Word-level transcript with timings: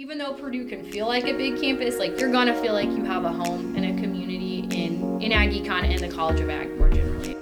even 0.00 0.16
though 0.16 0.32
Purdue 0.32 0.66
can 0.66 0.82
feel 0.82 1.06
like 1.06 1.24
a 1.24 1.34
big 1.34 1.60
campus, 1.60 1.98
like 1.98 2.18
you're 2.18 2.32
gonna 2.32 2.58
feel 2.62 2.72
like 2.72 2.88
you 2.88 3.04
have 3.04 3.24
a 3.24 3.28
home 3.30 3.76
and 3.76 3.84
a 3.84 4.02
community 4.02 4.60
in 4.70 5.20
in 5.20 5.30
Ag 5.30 5.50
Econ 5.50 5.84
and 5.84 5.98
the 6.00 6.08
College 6.08 6.40
of 6.40 6.48
Ag 6.48 6.74
more 6.78 6.88
generally. 6.88 7.36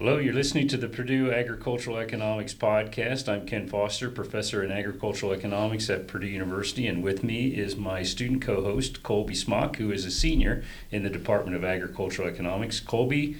Hello, 0.00 0.18
you're 0.18 0.34
listening 0.34 0.66
to 0.66 0.76
the 0.76 0.88
Purdue 0.88 1.30
Agricultural 1.30 1.98
Economics 1.98 2.52
Podcast. 2.52 3.28
I'm 3.28 3.46
Ken 3.46 3.68
Foster, 3.68 4.10
professor 4.10 4.64
in 4.64 4.72
agricultural 4.72 5.32
economics 5.32 5.88
at 5.88 6.08
Purdue 6.08 6.26
University, 6.26 6.88
and 6.88 7.00
with 7.00 7.22
me 7.22 7.46
is 7.46 7.76
my 7.76 8.02
student 8.02 8.42
co 8.42 8.64
host, 8.64 9.04
Colby 9.04 9.36
Smock, 9.36 9.76
who 9.76 9.92
is 9.92 10.04
a 10.04 10.10
senior 10.10 10.64
in 10.90 11.04
the 11.04 11.10
Department 11.10 11.56
of 11.56 11.62
Agricultural 11.62 12.26
Economics. 12.26 12.80
Colby, 12.80 13.36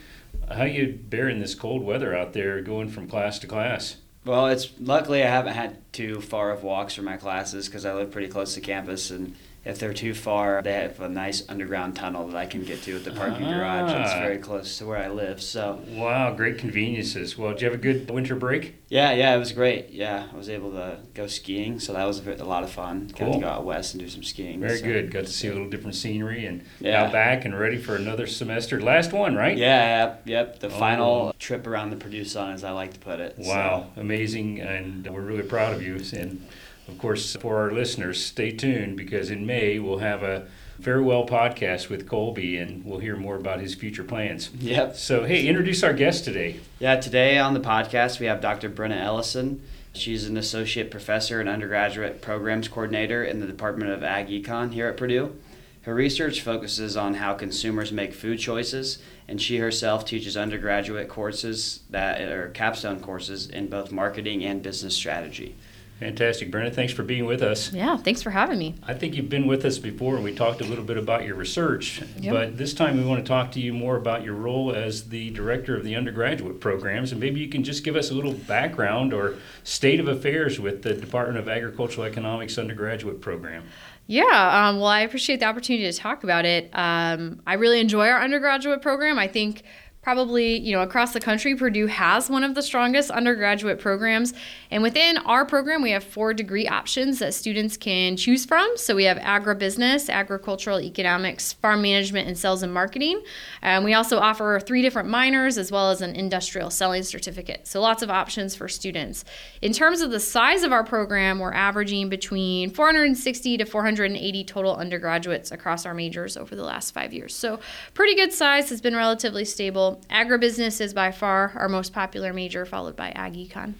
how 0.54 0.62
you 0.62 0.96
bearing 1.08 1.40
this 1.40 1.56
cold 1.56 1.82
weather 1.82 2.14
out 2.14 2.34
there 2.34 2.60
going 2.60 2.88
from 2.88 3.08
class 3.08 3.40
to 3.40 3.48
class? 3.48 3.96
Well, 4.26 4.48
it's 4.48 4.70
luckily 4.80 5.22
I 5.22 5.28
haven't 5.28 5.54
had 5.54 5.76
too 5.92 6.20
far 6.20 6.50
of 6.50 6.64
walks 6.64 6.94
for 6.94 7.02
my 7.02 7.16
classes 7.16 7.68
because 7.68 7.86
I 7.86 7.94
live 7.94 8.10
pretty 8.10 8.26
close 8.26 8.54
to 8.54 8.60
campus, 8.60 9.12
and 9.12 9.36
if 9.66 9.80
they're 9.80 9.92
too 9.92 10.14
far, 10.14 10.62
they 10.62 10.72
have 10.72 11.00
a 11.00 11.08
nice 11.08 11.42
underground 11.48 11.96
tunnel 11.96 12.28
that 12.28 12.36
I 12.36 12.46
can 12.46 12.62
get 12.62 12.82
to 12.82 12.94
at 12.94 13.04
the 13.04 13.10
parking 13.10 13.46
garage. 13.48 13.90
It's 13.90 14.12
Ah. 14.14 14.20
very 14.20 14.38
close 14.38 14.78
to 14.78 14.86
where 14.86 14.98
I 14.98 15.08
live. 15.08 15.42
So 15.42 15.80
Wow, 15.88 16.32
great 16.34 16.56
conveniences. 16.56 17.36
Well, 17.36 17.50
did 17.52 17.62
you 17.62 17.64
have 17.70 17.74
a 17.74 17.82
good 17.82 18.08
winter 18.08 18.36
break? 18.36 18.76
yeah, 18.88 19.10
yeah, 19.12 19.34
it 19.34 19.38
was 19.38 19.50
great. 19.50 19.90
Yeah, 19.90 20.26
I 20.32 20.36
was 20.36 20.48
able 20.48 20.70
to 20.72 20.98
go 21.14 21.26
skiing, 21.26 21.80
so 21.80 21.92
that 21.94 22.04
was 22.04 22.24
a 22.24 22.44
lot 22.44 22.62
of 22.62 22.70
fun. 22.70 23.10
Got 23.18 23.32
to 23.32 23.40
go 23.40 23.48
out 23.48 23.64
west 23.64 23.94
and 23.94 24.02
do 24.02 24.08
some 24.08 24.22
skiing. 24.22 24.60
Very 24.60 24.78
so- 24.78 24.84
good. 24.86 25.10
Got 25.10 25.26
to 25.26 25.32
see 25.32 25.48
a 25.48 25.52
little 25.52 25.68
different 25.68 25.96
scenery 25.96 26.46
and 26.46 26.62
Yeah. 26.80 27.02
now 27.06 27.10
back 27.12 27.44
and 27.44 27.58
ready 27.58 27.76
for 27.76 27.96
another 27.96 28.28
semester. 28.28 28.80
Last 28.80 29.12
one, 29.12 29.34
right? 29.34 29.58
Yeah, 29.58 29.98
yep, 30.04 30.22
yep. 30.26 30.58
The 30.60 30.68
Oh. 30.68 30.70
final 30.70 31.34
trip 31.40 31.66
around 31.66 31.90
the 31.90 31.96
Purdue 31.96 32.24
Sun, 32.24 32.52
as 32.52 32.62
I 32.62 32.70
like 32.70 32.92
to 32.92 33.00
put 33.00 33.18
it. 33.18 33.34
So- 33.42 33.50
Wow, 33.50 33.86
amazing, 33.96 34.60
and 34.60 35.08
we're 35.12 35.20
really 35.22 35.42
proud 35.42 35.74
of 35.74 35.82
you. 35.82 35.96
And 36.12 36.40
of 36.88 36.98
course, 36.98 37.36
for 37.36 37.58
our 37.58 37.72
listeners, 37.72 38.24
stay 38.24 38.52
tuned 38.52 38.96
because 38.96 39.30
in 39.30 39.46
May 39.46 39.78
we'll 39.78 39.98
have 39.98 40.22
a 40.22 40.46
farewell 40.80 41.26
podcast 41.26 41.88
with 41.88 42.08
Colby, 42.08 42.58
and 42.58 42.84
we'll 42.84 42.98
hear 42.98 43.16
more 43.16 43.36
about 43.36 43.60
his 43.60 43.74
future 43.74 44.04
plans. 44.04 44.50
Yep. 44.58 44.96
So, 44.96 45.24
hey, 45.24 45.46
introduce 45.46 45.82
our 45.82 45.92
guest 45.92 46.24
today. 46.24 46.60
Yeah, 46.78 46.96
today 46.96 47.38
on 47.38 47.54
the 47.54 47.60
podcast 47.60 48.20
we 48.20 48.26
have 48.26 48.40
Dr. 48.40 48.70
Brenna 48.70 49.00
Ellison. 49.00 49.62
She's 49.94 50.28
an 50.28 50.36
associate 50.36 50.90
professor 50.90 51.40
and 51.40 51.48
undergraduate 51.48 52.20
programs 52.20 52.68
coordinator 52.68 53.24
in 53.24 53.40
the 53.40 53.46
Department 53.46 53.90
of 53.90 54.04
Ag 54.04 54.28
Econ 54.28 54.72
here 54.72 54.88
at 54.88 54.96
Purdue. 54.96 55.34
Her 55.82 55.94
research 55.94 56.40
focuses 56.42 56.96
on 56.96 57.14
how 57.14 57.34
consumers 57.34 57.92
make 57.92 58.12
food 58.12 58.38
choices, 58.38 58.98
and 59.28 59.40
she 59.40 59.58
herself 59.58 60.04
teaches 60.04 60.36
undergraduate 60.36 61.08
courses 61.08 61.80
that 61.90 62.20
are 62.20 62.48
capstone 62.48 63.00
courses 63.00 63.48
in 63.48 63.68
both 63.68 63.92
marketing 63.92 64.44
and 64.44 64.62
business 64.62 64.96
strategy. 64.96 65.54
Fantastic, 66.00 66.50
Brenna. 66.50 66.74
Thanks 66.74 66.92
for 66.92 67.02
being 67.02 67.24
with 67.24 67.42
us. 67.42 67.72
Yeah, 67.72 67.96
thanks 67.96 68.22
for 68.22 68.30
having 68.30 68.58
me. 68.58 68.74
I 68.82 68.92
think 68.92 69.14
you've 69.14 69.30
been 69.30 69.46
with 69.46 69.64
us 69.64 69.78
before, 69.78 70.16
and 70.16 70.24
we 70.24 70.34
talked 70.34 70.60
a 70.60 70.64
little 70.64 70.84
bit 70.84 70.98
about 70.98 71.24
your 71.24 71.36
research. 71.36 72.02
Yep. 72.18 72.34
But 72.34 72.58
this 72.58 72.74
time, 72.74 72.98
we 72.98 73.04
want 73.04 73.24
to 73.24 73.28
talk 73.28 73.50
to 73.52 73.60
you 73.60 73.72
more 73.72 73.96
about 73.96 74.22
your 74.22 74.34
role 74.34 74.74
as 74.74 75.08
the 75.08 75.30
director 75.30 75.74
of 75.74 75.84
the 75.84 75.96
undergraduate 75.96 76.60
programs, 76.60 77.12
and 77.12 77.20
maybe 77.20 77.40
you 77.40 77.48
can 77.48 77.64
just 77.64 77.82
give 77.82 77.96
us 77.96 78.10
a 78.10 78.14
little 78.14 78.34
background 78.34 79.14
or 79.14 79.36
state 79.64 79.98
of 79.98 80.06
affairs 80.06 80.60
with 80.60 80.82
the 80.82 80.92
Department 80.92 81.38
of 81.38 81.48
Agricultural 81.48 82.06
Economics 82.06 82.58
undergraduate 82.58 83.22
program. 83.22 83.64
Yeah, 84.06 84.68
um, 84.68 84.76
well, 84.76 84.86
I 84.86 85.00
appreciate 85.00 85.40
the 85.40 85.46
opportunity 85.46 85.90
to 85.90 85.96
talk 85.96 86.24
about 86.24 86.44
it. 86.44 86.70
Um, 86.74 87.40
I 87.46 87.54
really 87.54 87.80
enjoy 87.80 88.06
our 88.08 88.22
undergraduate 88.22 88.80
program. 88.82 89.18
I 89.18 89.26
think 89.26 89.62
probably, 90.06 90.56
you 90.60 90.72
know, 90.72 90.82
across 90.82 91.12
the 91.12 91.18
country, 91.18 91.56
Purdue 91.56 91.88
has 91.88 92.30
one 92.30 92.44
of 92.44 92.54
the 92.54 92.62
strongest 92.62 93.10
undergraduate 93.10 93.80
programs. 93.80 94.32
And 94.70 94.80
within 94.80 95.18
our 95.18 95.44
program, 95.44 95.82
we 95.82 95.90
have 95.90 96.04
four 96.04 96.32
degree 96.32 96.68
options 96.68 97.18
that 97.18 97.34
students 97.34 97.76
can 97.76 98.16
choose 98.16 98.44
from. 98.44 98.70
So 98.76 98.94
we 98.94 99.02
have 99.02 99.16
agribusiness, 99.16 100.08
agricultural 100.08 100.80
economics, 100.80 101.54
farm 101.54 101.82
management, 101.82 102.28
and 102.28 102.38
sales 102.38 102.62
and 102.62 102.72
marketing. 102.72 103.20
And 103.62 103.84
we 103.84 103.94
also 103.94 104.20
offer 104.20 104.60
three 104.64 104.80
different 104.80 105.08
minors 105.08 105.58
as 105.58 105.72
well 105.72 105.90
as 105.90 106.00
an 106.00 106.14
industrial 106.14 106.70
selling 106.70 107.02
certificate. 107.02 107.66
So 107.66 107.80
lots 107.80 108.04
of 108.04 108.08
options 108.08 108.54
for 108.54 108.68
students. 108.68 109.24
In 109.60 109.72
terms 109.72 110.02
of 110.02 110.12
the 110.12 110.20
size 110.20 110.62
of 110.62 110.70
our 110.70 110.84
program, 110.84 111.40
we're 111.40 111.52
averaging 111.52 112.10
between 112.10 112.70
460 112.70 113.56
to 113.56 113.64
480 113.64 114.44
total 114.44 114.76
undergraduates 114.76 115.50
across 115.50 115.84
our 115.84 115.94
majors 115.94 116.36
over 116.36 116.54
the 116.54 116.62
last 116.62 116.94
five 116.94 117.12
years. 117.12 117.34
So 117.34 117.58
pretty 117.92 118.14
good 118.14 118.32
size, 118.32 118.68
has 118.68 118.80
been 118.80 118.94
relatively 118.94 119.44
stable. 119.44 119.95
Agribusiness 120.10 120.80
is 120.80 120.94
by 120.94 121.10
far 121.10 121.52
our 121.56 121.68
most 121.68 121.92
popular 121.92 122.32
major, 122.32 122.64
followed 122.64 122.96
by 122.96 123.10
Ag 123.10 123.34
Econ. 123.34 123.74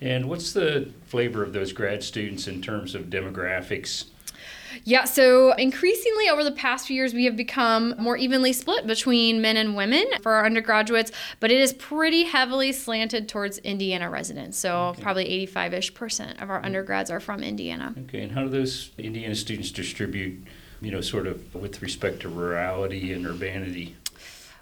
And 0.00 0.28
what's 0.28 0.52
the 0.52 0.90
flavor 1.06 1.42
of 1.42 1.52
those 1.52 1.72
grad 1.72 2.02
students 2.02 2.46
in 2.46 2.60
terms 2.60 2.94
of 2.94 3.04
demographics? 3.04 4.06
Yeah, 4.82 5.04
so 5.04 5.52
increasingly 5.52 6.28
over 6.28 6.42
the 6.42 6.52
past 6.52 6.88
few 6.88 6.96
years, 6.96 7.14
we 7.14 7.24
have 7.26 7.36
become 7.36 7.94
more 7.98 8.16
evenly 8.16 8.52
split 8.52 8.86
between 8.86 9.40
men 9.40 9.56
and 9.56 9.76
women 9.76 10.04
for 10.22 10.32
our 10.32 10.44
undergraduates, 10.44 11.12
but 11.38 11.50
it 11.50 11.60
is 11.60 11.72
pretty 11.72 12.24
heavily 12.24 12.72
slanted 12.72 13.28
towards 13.28 13.58
Indiana 13.58 14.10
residents. 14.10 14.58
So 14.58 14.96
probably 15.00 15.26
85 15.26 15.74
ish 15.74 15.94
percent 15.94 16.40
of 16.42 16.50
our 16.50 16.60
mm. 16.60 16.66
undergrads 16.66 17.10
are 17.10 17.20
from 17.20 17.42
Indiana. 17.42 17.94
Okay, 18.04 18.22
and 18.22 18.32
how 18.32 18.42
do 18.42 18.48
those 18.48 18.90
Indiana 18.98 19.34
students 19.34 19.70
distribute, 19.70 20.44
you 20.80 20.90
know, 20.90 21.00
sort 21.00 21.26
of 21.26 21.54
with 21.54 21.80
respect 21.82 22.20
to 22.20 22.28
rurality 22.28 23.12
and 23.14 23.26
urbanity? 23.26 23.96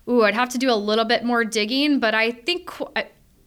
Ooh, 0.09 0.23
I'd 0.25 0.35
have 0.35 0.49
to 0.51 0.59
do 0.59 0.71
a 0.71 0.75
little 0.75 1.05
bit 1.05 1.25
more 1.25 1.45
digging, 1.45 2.01
but 2.01 2.15
I 2.15 2.33
think, 2.33 2.71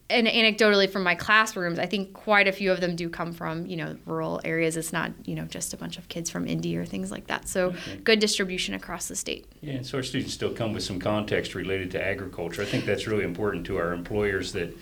and 0.10 0.28
anecdotally 0.28 0.90
from 0.90 1.04
my 1.04 1.16
classrooms, 1.16 1.80
I 1.80 1.86
think 1.86 2.14
quite 2.14 2.48
a 2.48 2.52
few 2.52 2.72
of 2.72 2.80
them 2.80 2.96
do 2.96 3.10
come 3.10 3.34
from, 3.34 3.66
you 3.66 3.76
know, 3.76 3.98
rural 4.06 4.40
areas. 4.46 4.78
It's 4.78 4.94
not, 4.94 5.12
you 5.26 5.36
know, 5.36 5.46
just 5.46 5.74
a 5.74 5.78
bunch 5.78 5.98
of 5.98 6.08
kids 6.08 6.30
from 6.30 6.48
Indy 6.48 6.78
or 6.78 6.86
things 6.86 7.12
like 7.12 7.28
that. 7.28 7.50
So 7.50 7.68
Okay. 7.70 7.98
good 8.04 8.20
distribution 8.20 8.74
across 8.74 9.08
the 9.08 9.16
state. 9.16 9.46
Yeah, 9.62 9.74
and 9.74 9.86
so 9.86 9.98
our 9.98 10.04
students 10.04 10.34
still 10.34 10.54
come 10.54 10.72
with 10.74 10.84
some 10.84 11.00
context 11.00 11.56
related 11.56 11.92
to 11.92 12.04
agriculture. 12.06 12.62
I 12.62 12.66
think 12.66 12.86
that's 12.86 13.06
really 13.08 13.24
important 13.26 13.66
to 13.66 13.78
our 13.78 13.92
employers 13.94 14.54
that, 14.54 14.74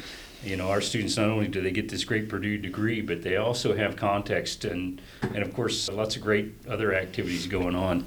you 0.43 0.57
know, 0.57 0.69
our 0.69 0.81
students 0.81 1.17
not 1.17 1.29
only 1.29 1.47
do 1.47 1.61
they 1.61 1.71
get 1.71 1.89
this 1.89 2.03
great 2.03 2.29
Purdue 2.29 2.57
degree, 2.59 3.01
but 3.01 3.23
they 3.23 3.37
also 3.37 3.75
have 3.75 3.95
context 3.95 4.65
and, 4.65 5.01
and 5.23 5.37
of 5.37 5.53
course, 5.55 5.89
lots 5.89 6.15
of 6.17 6.21
great 6.21 6.53
other 6.67 6.93
activities 6.93 7.47
going 7.47 7.75
on. 7.75 8.05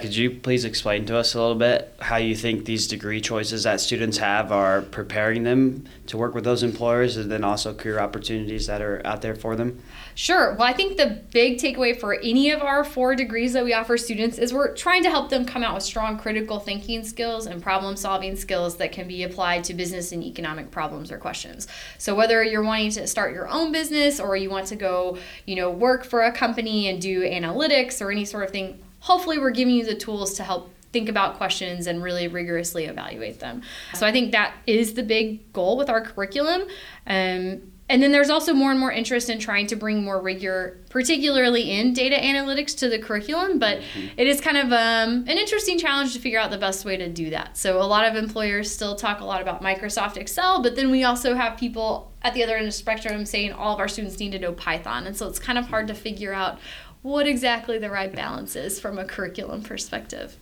Could 0.00 0.14
you 0.14 0.30
please 0.30 0.66
explain 0.66 1.06
to 1.06 1.16
us 1.16 1.34
a 1.34 1.40
little 1.40 1.54
bit 1.54 1.94
how 2.00 2.16
you 2.16 2.36
think 2.36 2.66
these 2.66 2.86
degree 2.86 3.18
choices 3.20 3.62
that 3.62 3.80
students 3.80 4.18
have 4.18 4.52
are 4.52 4.82
preparing 4.82 5.42
them 5.42 5.86
to 6.08 6.18
work 6.18 6.34
with 6.34 6.44
those 6.44 6.62
employers 6.62 7.16
and 7.16 7.30
then 7.30 7.42
also 7.42 7.72
career 7.72 7.98
opportunities 7.98 8.66
that 8.66 8.82
are 8.82 9.00
out 9.06 9.22
there 9.22 9.34
for 9.34 9.56
them? 9.56 9.82
Sure. 10.14 10.54
Well, 10.54 10.68
I 10.68 10.74
think 10.74 10.98
the 10.98 11.22
big 11.32 11.56
takeaway 11.58 11.98
for 11.98 12.14
any 12.14 12.50
of 12.50 12.60
our 12.60 12.84
four 12.84 13.16
degrees 13.16 13.54
that 13.54 13.64
we 13.64 13.72
offer 13.72 13.96
students 13.96 14.38
is 14.38 14.52
we're 14.52 14.74
trying 14.74 15.02
to 15.02 15.10
help 15.10 15.30
them 15.30 15.46
come 15.46 15.62
out 15.62 15.74
with 15.74 15.82
strong 15.82 16.18
critical 16.18 16.58
thinking 16.58 17.02
skills 17.02 17.46
and 17.46 17.62
problem 17.62 17.96
solving 17.96 18.36
skills 18.36 18.76
that 18.76 18.92
can 18.92 19.08
be 19.08 19.22
applied 19.22 19.64
to 19.64 19.74
business 19.74 20.12
and 20.12 20.22
economic 20.22 20.70
problems 20.70 21.10
or 21.10 21.16
questions. 21.16 21.68
So 21.96 22.14
whether 22.14 22.44
you're 22.44 22.62
wanting 22.62 22.90
to 22.92 23.06
start 23.06 23.32
your 23.32 23.48
own 23.48 23.72
business 23.72 24.20
or 24.20 24.36
you 24.36 24.50
want 24.50 24.66
to 24.66 24.76
go, 24.76 25.16
you 25.46 25.56
know, 25.56 25.70
work 25.70 26.04
for 26.04 26.22
a 26.22 26.32
company 26.32 26.88
and 26.88 27.00
do 27.00 27.22
analytics 27.22 28.04
or 28.04 28.10
any 28.10 28.26
sort 28.26 28.44
of 28.44 28.50
thing, 28.50 28.82
hopefully 29.00 29.38
we're 29.38 29.50
giving 29.50 29.74
you 29.74 29.84
the 29.84 29.94
tools 29.94 30.34
to 30.34 30.42
help 30.42 30.70
think 30.92 31.08
about 31.08 31.36
questions 31.36 31.86
and 31.86 32.02
really 32.02 32.26
rigorously 32.28 32.86
evaluate 32.86 33.40
them. 33.40 33.62
So 33.94 34.06
I 34.06 34.12
think 34.12 34.32
that 34.32 34.54
is 34.66 34.94
the 34.94 35.02
big 35.02 35.52
goal 35.52 35.76
with 35.76 35.90
our 35.90 36.00
curriculum. 36.00 36.62
Um, 37.06 37.72
and 37.88 38.02
then 38.02 38.10
there's 38.10 38.30
also 38.30 38.52
more 38.52 38.72
and 38.72 38.80
more 38.80 38.90
interest 38.90 39.30
in 39.30 39.38
trying 39.38 39.68
to 39.68 39.76
bring 39.76 40.02
more 40.02 40.20
rigor, 40.20 40.80
particularly 40.90 41.70
in 41.70 41.92
data 41.92 42.16
analytics, 42.16 42.76
to 42.78 42.88
the 42.88 42.98
curriculum. 42.98 43.60
But 43.60 43.80
it 44.16 44.26
is 44.26 44.40
kind 44.40 44.56
of 44.56 44.72
um, 44.72 45.24
an 45.28 45.38
interesting 45.38 45.78
challenge 45.78 46.12
to 46.14 46.18
figure 46.18 46.40
out 46.40 46.50
the 46.50 46.58
best 46.58 46.84
way 46.84 46.96
to 46.96 47.08
do 47.08 47.30
that. 47.30 47.56
So 47.56 47.80
a 47.80 47.86
lot 47.86 48.04
of 48.04 48.16
employers 48.16 48.72
still 48.74 48.96
talk 48.96 49.20
a 49.20 49.24
lot 49.24 49.40
about 49.40 49.62
Microsoft 49.62 50.16
Excel, 50.16 50.62
but 50.62 50.74
then 50.74 50.90
we 50.90 51.04
also 51.04 51.36
have 51.36 51.56
people 51.56 52.10
at 52.22 52.34
the 52.34 52.42
other 52.42 52.56
end 52.56 52.66
of 52.66 52.72
the 52.72 52.76
spectrum 52.76 53.24
saying 53.24 53.52
all 53.52 53.72
of 53.72 53.78
our 53.78 53.86
students 53.86 54.18
need 54.18 54.32
to 54.32 54.38
know 54.40 54.52
Python. 54.52 55.06
And 55.06 55.16
so 55.16 55.28
it's 55.28 55.38
kind 55.38 55.56
of 55.56 55.66
hard 55.66 55.86
to 55.86 55.94
figure 55.94 56.32
out 56.32 56.58
what 57.06 57.28
exactly 57.28 57.78
the 57.78 57.88
right 57.88 58.12
balance 58.12 58.56
is 58.56 58.80
from 58.80 58.98
a 58.98 59.04
curriculum 59.04 59.62
perspective. 59.62 60.36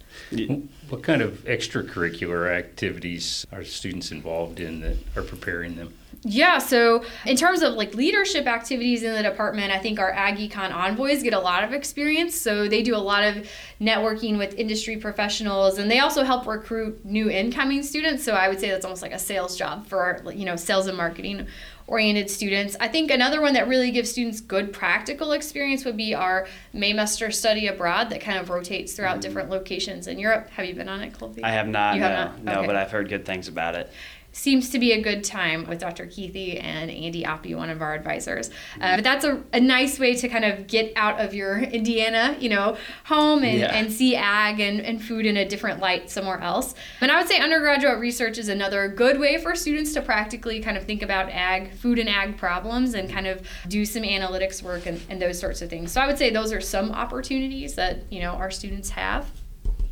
What 0.88 1.02
kind 1.02 1.20
of 1.20 1.44
extracurricular 1.44 2.50
activities 2.50 3.46
are 3.52 3.64
students 3.64 4.10
involved 4.10 4.60
in 4.60 4.80
that 4.80 4.96
are 5.14 5.22
preparing 5.22 5.76
them? 5.76 5.92
Yeah, 6.22 6.56
so 6.56 7.04
in 7.26 7.36
terms 7.36 7.60
of 7.60 7.74
like 7.74 7.94
leadership 7.94 8.46
activities 8.46 9.02
in 9.02 9.12
the 9.12 9.22
department, 9.22 9.72
I 9.72 9.78
think 9.78 9.98
our 9.98 10.10
Ag 10.10 10.36
Econ 10.36 10.72
envoys 10.72 11.22
get 11.22 11.34
a 11.34 11.38
lot 11.38 11.64
of 11.64 11.74
experience. 11.74 12.34
So 12.34 12.66
they 12.66 12.82
do 12.82 12.96
a 12.96 12.98
lot 12.98 13.24
of 13.24 13.46
networking 13.78 14.38
with 14.38 14.54
industry 14.54 14.96
professionals, 14.96 15.76
and 15.76 15.90
they 15.90 15.98
also 15.98 16.22
help 16.22 16.46
recruit 16.46 17.04
new 17.04 17.28
incoming 17.28 17.82
students. 17.82 18.24
So 18.24 18.32
I 18.32 18.48
would 18.48 18.58
say 18.58 18.70
that's 18.70 18.86
almost 18.86 19.02
like 19.02 19.12
a 19.12 19.18
sales 19.18 19.54
job 19.58 19.86
for 19.86 20.22
you 20.34 20.46
know 20.46 20.56
sales 20.56 20.86
and 20.86 20.96
marketing 20.96 21.46
oriented 21.86 22.30
students. 22.30 22.76
I 22.80 22.88
think 22.88 23.10
another 23.10 23.40
one 23.40 23.54
that 23.54 23.68
really 23.68 23.90
gives 23.90 24.10
students 24.10 24.40
good 24.40 24.72
practical 24.72 25.32
experience 25.32 25.84
would 25.84 25.96
be 25.96 26.14
our 26.14 26.46
Maymester 26.74 27.32
study 27.32 27.66
abroad 27.66 28.10
that 28.10 28.20
kind 28.20 28.38
of 28.38 28.48
rotates 28.48 28.94
throughout 28.94 29.12
mm-hmm. 29.12 29.20
different 29.20 29.50
locations 29.50 30.06
in 30.06 30.18
Europe. 30.18 30.48
Have 30.50 30.66
you 30.66 30.74
been 30.74 30.88
on 30.88 31.02
it, 31.02 31.12
Colby? 31.18 31.44
I 31.44 31.50
have 31.50 31.68
not, 31.68 31.96
You 31.96 32.00
no, 32.00 32.08
have 32.08 32.18
not? 32.18 32.44
no, 32.44 32.58
Okay. 32.60 32.66
but 32.66 32.76
I've 32.76 32.90
heard 32.90 33.08
good 33.08 33.26
things 33.26 33.48
about 33.48 33.74
it. 33.74 33.90
Seems 34.36 34.68
to 34.70 34.78
be 34.78 34.92
a 34.92 35.00
good 35.00 35.22
time 35.22 35.64
with 35.66 35.78
Dr. 35.78 36.06
Keithy 36.06 36.62
and 36.62 36.90
Andy 36.90 37.22
Oppie, 37.22 37.56
one 37.56 37.70
of 37.70 37.80
our 37.80 37.94
advisors. 37.94 38.50
Uh, 38.80 38.96
but 38.96 39.04
that's 39.04 39.24
a, 39.24 39.42
a 39.52 39.60
nice 39.60 39.98
way 40.00 40.14
to 40.16 40.28
kind 40.28 40.44
of 40.44 40.66
get 40.66 40.92
out 40.96 41.20
of 41.20 41.32
your 41.34 41.58
Indiana, 41.78 42.36
you 42.40 42.48
know, 42.48 42.76
home 43.04 43.44
and, 43.44 43.60
Yeah. 43.60 43.74
and 43.74 43.92
see 43.92 44.16
ag 44.16 44.58
and, 44.60 44.80
and 44.80 45.00
food 45.02 45.24
in 45.24 45.36
a 45.36 45.48
different 45.48 45.78
light 45.80 46.10
somewhere 46.10 46.40
else. 46.40 46.74
And 47.00 47.12
I 47.12 47.18
would 47.18 47.28
say 47.28 47.38
undergraduate 47.38 47.98
research 48.00 48.36
is 48.36 48.48
another 48.48 48.88
good 48.88 49.20
way 49.20 49.38
for 49.40 49.54
students 49.54 49.92
to 49.94 50.02
practically 50.02 50.60
kind 50.60 50.76
of 50.76 50.84
think 50.84 51.02
about 51.02 51.30
ag, 51.30 51.72
food 51.74 51.98
and 52.00 52.08
ag 52.08 52.36
problems 52.36 52.94
and 52.94 53.08
kind 53.08 53.26
of 53.28 53.40
do 53.68 53.84
some 53.84 54.02
analytics 54.02 54.62
work 54.62 54.86
and, 54.86 55.00
and 55.08 55.22
those 55.22 55.38
sorts 55.38 55.62
of 55.62 55.70
things. 55.70 55.92
So 55.92 56.00
I 56.00 56.06
would 56.08 56.18
say 56.18 56.30
those 56.30 56.52
are 56.52 56.60
some 56.60 56.90
opportunities 56.90 57.76
that, 57.76 58.00
you 58.10 58.20
know, 58.20 58.32
our 58.32 58.50
students 58.50 58.90
have. 58.90 59.30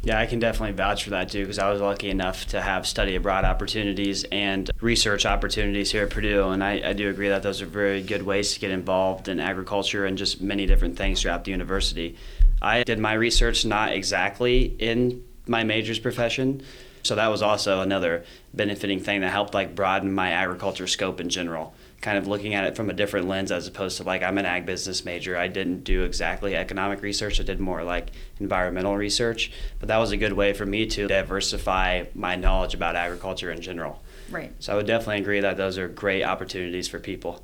Yeah, 0.04 0.18
I 0.18 0.26
can 0.26 0.40
definitely 0.40 0.74
vouch 0.74 1.04
for 1.04 1.10
that 1.10 1.30
too 1.30 1.42
because 1.42 1.60
I 1.60 1.70
was 1.70 1.80
lucky 1.80 2.10
enough 2.10 2.46
to 2.46 2.60
have 2.60 2.88
study 2.88 3.14
abroad 3.14 3.44
opportunities 3.44 4.24
and 4.32 4.68
research 4.80 5.24
opportunities 5.24 5.92
here 5.92 6.02
at 6.02 6.10
Purdue. 6.10 6.48
And 6.48 6.62
I, 6.62 6.82
I 6.84 6.92
do 6.92 7.08
agree 7.08 7.28
that 7.28 7.44
those 7.44 7.62
are 7.62 7.66
very 7.66 8.02
good 8.02 8.24
ways 8.24 8.52
to 8.54 8.60
get 8.60 8.72
involved 8.72 9.28
in 9.28 9.38
agriculture 9.38 10.04
and 10.04 10.18
just 10.18 10.40
many 10.40 10.66
different 10.66 10.98
things 10.98 11.22
throughout 11.22 11.44
the 11.44 11.52
university. 11.52 12.16
I 12.60 12.82
did 12.82 12.98
my 12.98 13.12
research 13.12 13.64
not 13.64 13.92
exactly 13.92 14.74
in 14.78 15.22
my 15.46 15.62
major's 15.62 16.00
profession. 16.00 16.62
So 17.04 17.14
that 17.14 17.28
was 17.28 17.42
also 17.42 17.80
another 17.80 18.24
benefiting 18.54 18.98
thing 18.98 19.20
that 19.20 19.30
helped 19.30 19.54
like 19.54 19.76
broaden 19.76 20.12
my 20.12 20.30
agriculture 20.30 20.88
scope 20.88 21.20
in 21.20 21.28
general. 21.28 21.74
Kind 22.02 22.18
of 22.18 22.26
looking 22.26 22.52
at 22.52 22.64
it 22.64 22.76
from 22.76 22.90
a 22.90 22.92
different 22.92 23.28
lens 23.28 23.50
as 23.50 23.66
opposed 23.66 23.96
to 23.96 24.02
like 24.02 24.22
I'm 24.22 24.36
an 24.36 24.44
ag 24.44 24.66
business 24.66 25.04
major. 25.04 25.38
I 25.38 25.48
didn't 25.48 25.84
do 25.84 26.02
exactly 26.02 26.54
economic 26.54 27.00
research. 27.00 27.40
I 27.40 27.44
did 27.44 27.60
more 27.60 27.82
like 27.84 28.08
environmental 28.40 28.96
research. 28.96 29.50
But 29.78 29.88
that 29.88 29.98
was 29.98 30.10
a 30.10 30.18
good 30.18 30.34
way 30.34 30.52
for 30.52 30.66
me 30.66 30.84
to 30.86 31.06
diversify 31.06 32.04
my 32.14 32.36
knowledge 32.36 32.74
about 32.74 32.96
agriculture 32.96 33.50
in 33.50 33.62
general. 33.62 34.02
Right. 34.30 34.52
So 34.58 34.72
I 34.72 34.76
would 34.76 34.86
definitely 34.86 35.22
agree 35.22 35.40
that 35.40 35.56
those 35.56 35.78
are 35.78 35.88
great 35.88 36.24
opportunities 36.24 36.88
for 36.88 36.98
people. 36.98 37.40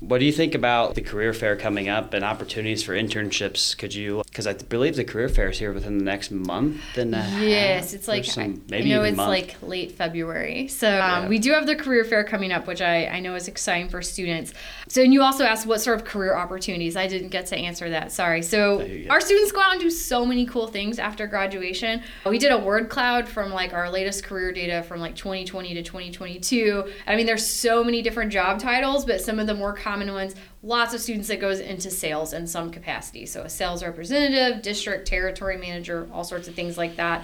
What 0.00 0.18
do 0.18 0.24
you 0.24 0.32
think 0.32 0.54
about 0.54 0.96
the 0.96 1.00
career 1.00 1.32
fair 1.32 1.54
coming 1.54 1.88
up 1.88 2.14
and 2.14 2.24
opportunities 2.24 2.82
for 2.82 2.94
internships? 2.94 3.78
Could 3.78 3.94
you, 3.94 4.22
because 4.34 4.48
I 4.48 4.52
believe 4.54 4.96
the 4.96 5.04
career 5.04 5.28
fair 5.28 5.50
is 5.50 5.60
here 5.60 5.72
within 5.72 5.96
the 5.96 6.02
next 6.04 6.32
month 6.32 6.80
and 6.96 7.14
a 7.14 7.18
half 7.22 7.40
Yes, 7.40 7.92
it's 7.94 8.08
like 8.08 8.24
some- 8.24 8.62
maybe 8.68 8.92
I 8.92 8.96
know 8.96 9.04
it's 9.04 9.16
month. 9.16 9.28
like 9.28 9.56
late 9.62 9.92
February. 9.92 10.66
So 10.66 10.88
um, 10.88 11.22
Yeah. 11.22 11.28
we 11.28 11.38
do 11.38 11.52
have 11.52 11.66
the 11.68 11.76
career 11.76 12.02
fair 12.02 12.24
coming 12.24 12.50
up, 12.50 12.66
which 12.66 12.82
I, 12.82 13.06
I 13.06 13.20
know 13.20 13.36
is 13.36 13.46
exciting 13.46 13.88
for 13.90 14.02
students. 14.02 14.52
So 14.88 15.02
and 15.02 15.12
you 15.14 15.22
also 15.22 15.44
asked 15.44 15.66
what 15.68 15.80
sort 15.82 16.00
of 16.00 16.04
career 16.04 16.34
opportunities. 16.34 16.96
I 16.96 17.06
didn't 17.06 17.28
get 17.28 17.46
to 17.46 17.56
answer 17.56 17.88
that. 17.90 18.10
Sorry. 18.10 18.42
So 18.42 18.78
There 18.78 18.86
you 18.88 19.04
go. 19.04 19.10
our 19.12 19.20
students 19.20 19.52
go 19.52 19.60
out 19.60 19.70
and 19.74 19.80
do 19.80 19.88
so 19.88 20.26
many 20.26 20.46
cool 20.46 20.66
things 20.66 20.98
after 20.98 21.28
graduation. 21.28 22.02
We 22.26 22.40
did 22.40 22.50
a 22.50 22.58
word 22.58 22.88
cloud 22.88 23.28
from 23.28 23.52
like 23.52 23.72
our 23.72 23.88
latest 23.88 24.24
career 24.24 24.50
data 24.50 24.82
from 24.82 24.98
like 24.98 25.14
2020 25.14 25.74
to 25.74 25.82
2022. 25.84 26.90
I 27.06 27.14
mean, 27.14 27.26
there's 27.26 27.46
so 27.46 27.84
many 27.84 28.02
different 28.02 28.32
job 28.32 28.58
titles, 28.58 29.04
but 29.04 29.20
some 29.20 29.38
of 29.38 29.46
the 29.46 29.54
more 29.54 29.74
common 29.74 30.12
ones. 30.12 30.34
Lots 30.64 30.94
of 30.94 31.02
students 31.02 31.28
that 31.28 31.40
goes 31.40 31.60
into 31.60 31.90
sales 31.90 32.32
in 32.32 32.46
some 32.46 32.70
capacity. 32.70 33.26
So 33.26 33.42
a 33.42 33.50
sales 33.50 33.82
representative, 33.82 34.62
district 34.62 35.06
territory 35.06 35.58
manager, 35.58 36.08
all 36.10 36.24
sorts 36.24 36.48
of 36.48 36.54
things 36.54 36.78
like 36.78 36.96
that 36.96 37.22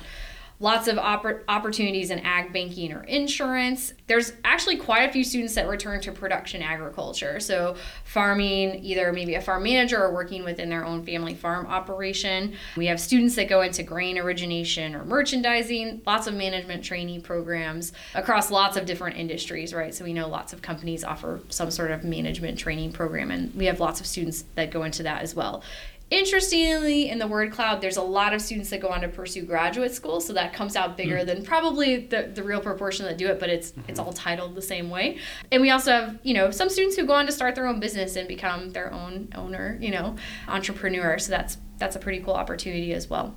lots 0.61 0.89
of 0.89 0.99
oppor- 0.99 1.41
opportunities 1.49 2.11
in 2.11 2.19
ag 2.21 2.53
banking 2.53 2.93
or 2.93 3.03
insurance. 3.05 3.95
There's 4.07 4.35
actually 4.45 4.77
quite 4.77 5.09
a 5.09 5.13
few 5.13 5.25
students 5.25 5.55
that 5.55 5.67
return 5.67 6.01
to 6.03 6.13
production 6.13 6.63
agriculture. 6.63 7.41
So, 7.41 7.77
farming, 8.05 8.85
either 8.85 9.13
maybe 9.13 9.35
a 9.35 9.41
farm 9.41 9.63
manager 9.65 10.03
or 10.03 10.13
working 10.13 10.45
within 10.45 10.69
their 10.69 10.85
own 10.85 11.03
family 11.05 11.35
farm 11.35 11.67
operation. 11.67 12.55
We 12.77 12.87
have 12.87 13.01
students 13.01 13.35
that 13.37 13.49
go 13.49 13.63
into 13.63 13.83
grain 13.83 14.19
origination 14.19 14.95
or 14.95 15.05
merchandising, 15.05 16.03
lots 16.07 16.27
of 16.27 16.35
management 16.35 16.85
trainee 16.85 17.21
programs 17.21 17.93
across 18.15 18.51
lots 18.51 18.77
of 18.77 18.85
different 18.85 19.17
industries, 19.17 19.73
right? 19.73 19.95
So, 19.95 20.05
we 20.05 20.13
know 20.13 20.29
lots 20.29 20.53
of 20.53 20.61
companies 20.61 21.03
offer 21.03 21.41
some 21.49 21.71
sort 21.71 21.91
of 21.91 22.05
management 22.05 22.59
training 22.59 22.93
program, 22.93 23.31
and 23.31 23.55
we 23.55 23.65
have 23.65 23.81
lots 23.81 24.01
of 24.01 24.07
students 24.07 24.45
that 24.57 24.71
go 24.71 24.83
into 24.83 25.03
that 25.05 25.23
as 25.23 25.35
well. 25.35 25.63
Interestingly, 26.11 27.09
in 27.09 27.21
the 27.21 27.27
word 27.29 27.53
cloud, 27.53 27.81
there's 27.81 27.97
a 27.97 28.03
lot 28.03 28.35
of 28.35 28.43
students 28.43 28.71
that 28.71 28.81
go 28.81 28.89
on 28.89 29.01
to 29.03 29.09
pursue 29.09 29.45
graduate 29.45 29.95
school, 29.95 30.21
so 30.21 30.33
that 30.33 30.53
comes 30.53 30.75
out 30.75 30.97
bigger 30.97 31.21
hmm. 31.21 31.27
than 31.27 31.45
probably 31.45 32.07
the, 32.07 32.31
the 32.35 32.43
real 32.43 32.61
proportion 32.61 33.07
that 33.07 33.17
do 33.17 33.29
it, 33.29 33.39
but 33.39 33.49
it's 33.49 33.71
hmm. 33.71 33.83
it's 33.87 34.01
all 34.01 34.13
titled 34.13 34.57
the 34.57 34.63
same 34.63 34.91
way. 34.91 35.19
And 35.53 35.63
we 35.63 35.71
also 35.71 35.93
have, 35.93 36.19
you 36.25 36.35
know, 36.35 36.51
some 36.51 36.69
students 36.69 36.97
who 36.97 37.07
go 37.07 37.13
on 37.13 37.27
to 37.27 37.33
start 37.33 37.55
their 37.55 37.67
own 37.67 37.79
business 37.79 38.17
and 38.17 38.27
become 38.27 38.71
their 38.71 38.93
own 38.93 39.29
owner, 39.37 39.79
you 39.81 39.93
know, 39.93 40.17
entrepreneur. 40.49 41.19
So 41.19 41.31
that's 41.31 41.59
that's 41.79 41.95
a 41.95 42.01
pretty 42.01 42.21
cool 42.21 42.35
opportunity 42.35 42.93
as 42.93 43.09
well. 43.09 43.37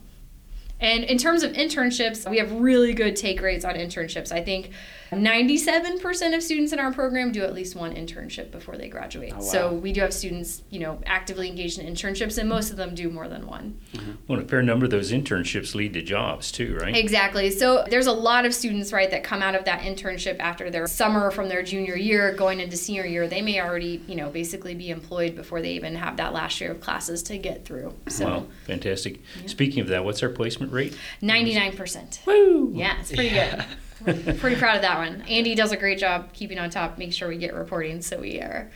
And 0.80 1.04
in 1.06 1.18
terms 1.18 1.44
of 1.44 1.54
internships, 1.54 2.30
we 2.30 2.40
have 2.40 2.52
really 2.52 2.94
good 2.94 3.16
take 3.16 3.42
rates 3.42 3.64
on 3.64 3.75
internships. 3.75 4.31
I 4.31 4.44
think 4.44 4.72
97% 5.15 6.36
of 6.36 6.44
students 6.44 6.74
in 6.74 6.80
our 6.80 6.92
program 6.92 7.31
do 7.31 7.44
at 7.44 7.54
least 7.54 7.75
one 7.75 7.94
internship 7.95 8.51
before 8.51 8.77
they 8.77 8.89
graduate. 8.89 9.31
Oh, 9.33 9.38
wow. 9.38 9.42
So 9.42 9.74
we 9.74 9.94
do 9.94 10.01
have 10.01 10.13
students, 10.13 10.63
you 10.69 10.80
know, 10.80 11.00
actively 11.06 11.48
engaged 11.48 11.80
in 11.80 11.94
internships, 11.94 12.38
and 12.38 12.50
most 12.50 12.71
of 12.71 12.77
them 12.77 12.94
do 12.94 13.10
more 13.10 13.27
than 13.27 13.48
one. 13.48 13.80
Mm-hmm. 13.94 14.12
Well, 14.27 14.39
a 14.39 14.44
fair 14.44 14.62
number 14.62 14.86
of 14.86 14.92
those 14.92 15.12
internships 15.12 15.75
lead 15.75 15.94
to 15.94 16.01
jobs 16.01 16.51
too, 16.51 16.77
right? 16.81 16.95
Exactly. 16.95 17.51
So 17.51 17.86
there's 17.89 18.07
a 18.07 18.12
lot 18.12 18.45
of 18.45 18.54
students, 18.54 18.92
right, 18.92 19.10
that 19.12 19.24
come 19.24 19.42
out 19.42 19.56
of 19.56 19.65
that 19.65 19.81
internship 19.81 20.39
after 20.39 20.69
their 20.69 20.88
summer 20.88 21.31
from 21.31 21.50
their 21.50 21.63
junior 21.63 21.95
year 21.95 22.33
going 22.33 22.60
into 22.60 22.75
senior 22.75 23.06
year. 23.06 23.27
They 23.27 23.42
may 23.42 23.62
already, 23.62 24.04
you 24.07 24.15
know, 24.15 24.30
basically 24.30 24.75
be 24.75 24.89
employed 24.89 25.36
before 25.36 25.62
they 25.62 25.74
even 25.74 25.95
have 25.95 26.18
that 26.18 26.33
last 26.33 26.60
year 26.60 26.71
of 26.71 26.81
classes 26.81 27.24
to 27.24 27.38
get 27.38 27.65
through. 27.65 27.94
So 28.07 28.33
Wow, 28.33 28.48
fantastic. 28.65 29.21
Speaking 29.45 29.81
of 29.81 29.88
that, 29.89 30.04
what's 30.04 30.24
our 30.24 30.30
placement 30.30 30.71
rate? 30.71 30.98
99%. 31.21 32.25
Woo! 32.25 32.71
Yeah, 32.74 33.00
it's 33.00 33.12
pretty 33.12 33.30
good. 33.30 33.65
Pretty 34.04 34.56
proud 34.56 34.76
of 34.76 34.82
that 34.82 34.98
one. 34.98 35.22
Andy 35.30 35.56
does 35.56 35.72
a 35.72 35.78
great 35.78 35.98
job 35.98 36.34
keeping 36.34 36.60
on 36.60 36.70
top, 36.70 36.98
make 36.98 37.14
sure 37.14 37.28
we 37.28 37.38
get 37.38 37.54
reporting, 37.54 38.02
so 38.02 38.20
we 38.20 38.40
are 38.40 38.70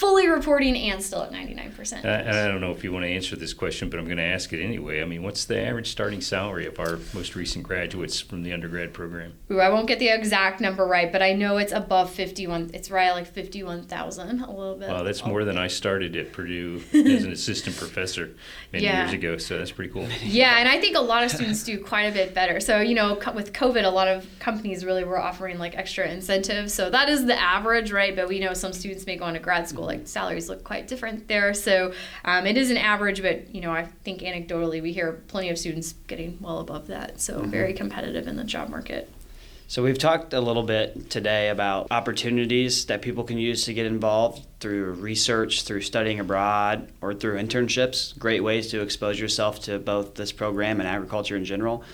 fully 0.00 0.26
reporting 0.28 0.74
and 0.78 1.02
still 1.02 1.22
at 1.22 1.30
99%. 1.30 2.04
Uh, 2.04 2.08
and 2.08 2.30
I 2.34 2.48
don't 2.48 2.62
know 2.62 2.70
if 2.70 2.82
you 2.82 2.90
want 2.90 3.04
to 3.04 3.10
answer 3.10 3.36
this 3.36 3.52
question, 3.52 3.90
but 3.90 4.00
I'm 4.00 4.06
going 4.06 4.16
to 4.16 4.22
ask 4.22 4.50
it 4.54 4.64
anyway. 4.64 5.02
I 5.02 5.04
mean, 5.04 5.22
what's 5.22 5.44
the 5.44 5.60
average 5.60 5.90
starting 5.90 6.22
salary 6.22 6.64
of 6.66 6.80
our 6.80 6.98
most 7.12 7.36
recent 7.36 7.64
graduates 7.64 8.18
from 8.18 8.42
the 8.42 8.50
undergrad 8.54 8.94
program? 8.94 9.34
Ooh, 9.52 9.60
I 9.60 9.68
won't 9.68 9.86
get 9.86 9.98
the 9.98 10.08
exact 10.08 10.58
number 10.62 10.86
right, 10.86 11.12
but 11.12 11.20
I 11.20 11.34
know 11.34 11.58
it's 11.58 11.72
above 11.72 12.10
51. 12.10 12.70
It's 12.72 12.90
right 12.90 13.08
at 13.08 13.14
like 13.14 13.26
51,000, 13.26 14.40
a 14.40 14.50
little 14.50 14.74
bit. 14.76 14.88
Wow, 14.88 15.02
that's 15.02 15.24
more 15.26 15.44
than 15.44 15.58
I 15.58 15.66
started 15.66 16.16
at 16.16 16.32
Purdue 16.32 16.82
as 16.94 17.24
an 17.24 17.32
assistant 17.32 17.76
professor 17.76 18.30
many 18.72 18.84
Yeah. 18.84 19.02
years 19.02 19.12
ago. 19.12 19.36
So 19.36 19.58
that's 19.58 19.70
pretty 19.70 19.92
cool. 19.92 20.08
Yeah, 20.22 20.56
and 20.58 20.66
I 20.68 20.80
think 20.80 20.96
a 20.96 21.00
lot 21.00 21.24
of 21.24 21.30
students 21.30 21.62
do 21.62 21.78
quite 21.78 22.04
a 22.04 22.12
bit 22.12 22.32
better. 22.34 22.58
So, 22.60 22.80
you 22.80 22.94
know, 22.94 23.18
with 23.34 23.52
COVID, 23.52 23.84
a 23.84 23.90
lot 23.90 24.08
of 24.08 24.26
companies 24.38 24.82
really 24.82 25.04
were 25.04 25.18
offering 25.20 25.58
like 25.58 25.76
extra 25.76 26.08
incentives. 26.08 26.72
So 26.72 26.88
that 26.88 27.10
is 27.10 27.26
the 27.26 27.38
average, 27.38 27.92
right? 27.92 28.16
But 28.16 28.28
we 28.28 28.40
know 28.40 28.54
some 28.54 28.72
students 28.72 29.04
may 29.04 29.16
go 29.16 29.26
on 29.26 29.34
to 29.34 29.40
grad 29.40 29.68
school, 29.68 29.89
like 29.90 30.08
salaries 30.08 30.48
look 30.48 30.64
quite 30.64 30.88
different 30.88 31.28
there. 31.28 31.52
So 31.52 31.92
um, 32.24 32.46
it 32.46 32.56
is 32.56 32.70
an 32.70 32.76
average, 32.76 33.20
but, 33.22 33.54
you 33.54 33.60
know, 33.60 33.72
I 33.72 33.84
think 34.04 34.20
anecdotally 34.20 34.80
we 34.82 34.92
hear 34.92 35.12
plenty 35.28 35.50
of 35.50 35.58
students 35.58 35.94
getting 36.06 36.38
well 36.40 36.60
above 36.60 36.86
that. 36.86 37.20
So 37.20 37.42
very 37.42 37.74
competitive 37.74 38.26
in 38.26 38.36
the 38.36 38.44
job 38.44 38.68
market. 38.68 39.10
So 39.66 39.84
we've 39.84 39.98
talked 39.98 40.32
a 40.34 40.40
little 40.40 40.64
bit 40.64 41.10
today 41.10 41.48
about 41.48 41.86
opportunities 41.92 42.86
that 42.86 43.02
people 43.02 43.22
can 43.22 43.38
use 43.38 43.66
to 43.66 43.72
get 43.72 43.86
involved 43.86 44.44
through 44.58 44.94
research, 44.94 45.62
through 45.62 45.82
studying 45.82 46.18
abroad, 46.18 46.90
or 47.00 47.14
through 47.14 47.38
internships. 47.38 48.18
Great 48.18 48.42
ways 48.42 48.66
to 48.72 48.80
expose 48.80 49.20
yourself 49.20 49.60
to 49.60 49.78
both 49.78 50.16
this 50.16 50.32
program 50.32 50.80
and 50.80 50.88
agriculture 50.88 51.36
in 51.36 51.44
general. 51.44 51.84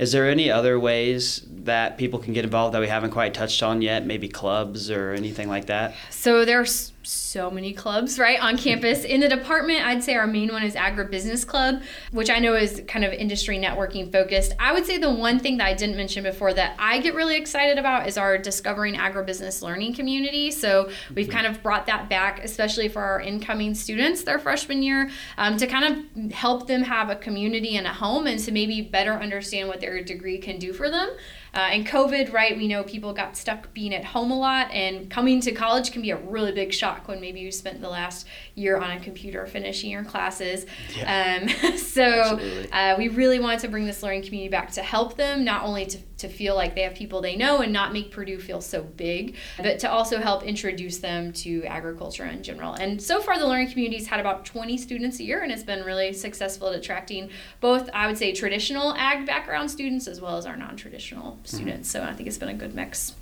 Is 0.00 0.12
there 0.12 0.28
any 0.28 0.50
other 0.50 0.80
ways 0.80 1.46
that 1.48 1.98
people 1.98 2.18
can 2.18 2.32
get 2.32 2.44
involved 2.44 2.74
that 2.74 2.80
we 2.80 2.88
haven't 2.88 3.10
quite 3.10 3.34
touched 3.34 3.62
on 3.62 3.80
yet? 3.82 4.06
Maybe 4.06 4.28
clubs 4.28 4.90
or 4.90 5.12
anything 5.12 5.46
like 5.46 5.66
that? 5.66 5.94
So 6.08 6.44
there's 6.44 6.92
so 7.02 7.50
many 7.50 7.72
clubs, 7.72 8.18
right, 8.18 8.40
on 8.40 8.58
campus. 8.58 9.04
In 9.04 9.20
the 9.20 9.28
department, 9.28 9.86
I'd 9.86 10.04
say 10.04 10.14
our 10.16 10.26
main 10.26 10.52
one 10.52 10.62
is 10.62 10.74
Agribusiness 10.74 11.46
Club, 11.46 11.82
which 12.12 12.28
I 12.28 12.38
know 12.38 12.54
is 12.54 12.82
kind 12.86 13.04
of 13.04 13.12
industry 13.12 13.58
networking 13.58 14.12
focused. 14.12 14.52
I 14.58 14.72
would 14.72 14.84
say 14.84 14.98
the 14.98 15.10
one 15.10 15.38
thing 15.38 15.56
that 15.58 15.66
I 15.66 15.74
didn't 15.74 15.96
mention 15.96 16.22
before 16.22 16.52
that 16.54 16.76
I 16.78 17.00
get 17.00 17.14
really 17.14 17.36
excited 17.36 17.78
about 17.78 18.06
is 18.06 18.18
our 18.18 18.36
Discovering 18.36 18.94
Agribusiness 18.94 19.62
Learning 19.62 19.94
community. 19.94 20.50
So 20.50 20.90
we've 21.14 21.28
kind 21.28 21.46
of 21.46 21.62
brought 21.62 21.86
that 21.86 22.08
back, 22.08 22.44
especially 22.44 22.88
for 22.88 23.02
our 23.02 23.20
incoming 23.20 23.74
students 23.74 24.22
their 24.22 24.38
freshman 24.38 24.82
year, 24.82 25.10
um, 25.38 25.56
to 25.56 25.66
kind 25.66 25.84
of 26.14 26.32
help 26.32 26.66
them 26.66 26.82
have 26.82 27.08
a 27.08 27.16
community 27.16 27.76
and 27.76 27.86
a 27.86 27.92
home 27.92 28.26
and 28.26 28.38
to 28.40 28.52
maybe 28.52 28.82
better 28.82 29.14
understand 29.14 29.68
what 29.68 29.80
their 29.80 30.02
degree 30.02 30.38
can 30.38 30.58
do 30.58 30.72
for 30.72 30.90
them. 30.90 31.10
Uh, 31.52 31.70
and 31.72 31.86
COVID, 31.86 32.32
right, 32.32 32.56
we 32.56 32.68
know 32.68 32.82
people 32.84 33.12
got 33.12 33.36
stuck 33.36 33.72
being 33.74 33.94
at 33.94 34.04
home 34.04 34.30
a 34.30 34.38
lot, 34.38 34.70
and 34.70 35.10
coming 35.10 35.40
to 35.40 35.52
college 35.52 35.90
can 35.90 36.02
be 36.02 36.10
a 36.10 36.16
really 36.16 36.52
big 36.52 36.72
shock 36.72 37.08
when 37.08 37.20
maybe 37.20 37.40
you 37.40 37.50
spent 37.50 37.80
the 37.80 37.88
last 37.88 38.26
year 38.54 38.78
on 38.78 38.90
a 38.90 39.00
computer 39.00 39.46
finishing 39.46 39.90
your 39.90 40.04
classes. 40.04 40.66
Um, 41.04 41.48
so 41.76 42.38
uh, 42.72 42.94
we 42.96 43.08
really 43.08 43.40
wanted 43.40 43.60
to 43.60 43.68
bring 43.68 43.86
this 43.86 44.02
learning 44.02 44.22
community 44.22 44.50
back 44.50 44.70
to 44.72 44.82
help 44.82 45.16
them, 45.16 45.44
not 45.44 45.64
only 45.64 45.86
to, 45.86 45.98
to 46.18 46.28
feel 46.28 46.54
like 46.54 46.74
they 46.74 46.82
have 46.82 46.94
people 46.94 47.20
they 47.20 47.36
know 47.36 47.60
and 47.60 47.72
not 47.72 47.92
make 47.92 48.10
Purdue 48.12 48.38
feel 48.38 48.60
so 48.60 48.82
big, 48.82 49.36
but 49.58 49.78
to 49.80 49.90
also 49.90 50.18
help 50.18 50.44
introduce 50.44 50.98
them 50.98 51.32
to 51.32 51.64
agriculture 51.64 52.24
in 52.26 52.42
general. 52.42 52.74
And 52.74 53.02
so 53.02 53.20
far, 53.20 53.38
the 53.38 53.46
learning 53.46 53.70
community's 53.70 54.06
had 54.06 54.20
about 54.20 54.44
20 54.44 54.76
students 54.76 55.18
a 55.18 55.24
year, 55.24 55.42
and 55.42 55.50
it's 55.50 55.62
been 55.62 55.84
really 55.84 56.12
successful 56.12 56.68
at 56.68 56.76
attracting 56.76 57.30
both, 57.60 57.88
I 57.92 58.06
would 58.06 58.18
say, 58.18 58.32
traditional 58.32 58.94
ag 58.94 59.26
background 59.26 59.70
students 59.70 60.06
as 60.06 60.20
well 60.20 60.36
as 60.36 60.46
our 60.46 60.56
non 60.56 60.76
traditional 60.76 61.39
students. 61.44 61.90
So 61.90 62.02
I 62.02 62.12
think 62.12 62.28
it's 62.28 62.38
been 62.38 62.48
a 62.48 62.54
good 62.54 62.74
mix. 62.74 63.14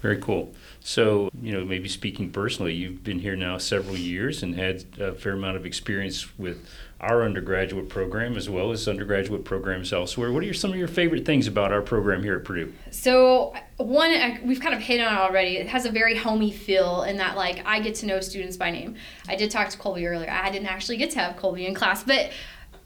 Very 0.00 0.18
cool. 0.18 0.54
So, 0.78 1.28
you 1.42 1.52
know, 1.52 1.64
maybe 1.64 1.88
speaking 1.88 2.30
personally, 2.30 2.72
you've 2.72 3.02
been 3.02 3.18
here 3.18 3.34
now 3.34 3.58
several 3.58 3.96
years 3.96 4.44
and 4.44 4.54
had 4.54 4.84
a 5.00 5.12
fair 5.12 5.32
amount 5.32 5.56
of 5.56 5.66
experience 5.66 6.38
with 6.38 6.68
our 7.00 7.24
undergraduate 7.24 7.88
program 7.88 8.36
as 8.36 8.48
well 8.48 8.70
as 8.70 8.86
undergraduate 8.86 9.44
programs 9.44 9.92
elsewhere. 9.92 10.30
What 10.30 10.44
are 10.44 10.54
some 10.54 10.70
of 10.70 10.76
your 10.76 10.86
favorite 10.86 11.24
things 11.24 11.48
about 11.48 11.72
our 11.72 11.82
program 11.82 12.22
here 12.22 12.36
at 12.36 12.44
Purdue? 12.44 12.72
So, 12.92 13.54
one, 13.76 14.40
we've 14.44 14.60
kind 14.60 14.74
of 14.74 14.80
hit 14.80 15.00
on 15.00 15.12
it 15.12 15.18
already. 15.18 15.56
It 15.56 15.66
has 15.66 15.84
a 15.84 15.90
very 15.90 16.16
homey 16.16 16.52
feel 16.52 17.02
in 17.02 17.16
that, 17.16 17.36
like, 17.36 17.66
I 17.66 17.80
get 17.80 17.96
to 17.96 18.06
know 18.06 18.20
students 18.20 18.56
by 18.56 18.70
name. 18.70 18.94
I 19.28 19.34
did 19.34 19.50
talk 19.50 19.68
to 19.70 19.78
Colby 19.78 20.06
earlier. 20.06 20.30
I 20.30 20.50
didn't 20.50 20.68
actually 20.68 20.96
get 20.96 21.10
to 21.12 21.18
have 21.18 21.36
Colby 21.36 21.66
in 21.66 21.74
class, 21.74 22.04
but 22.04 22.30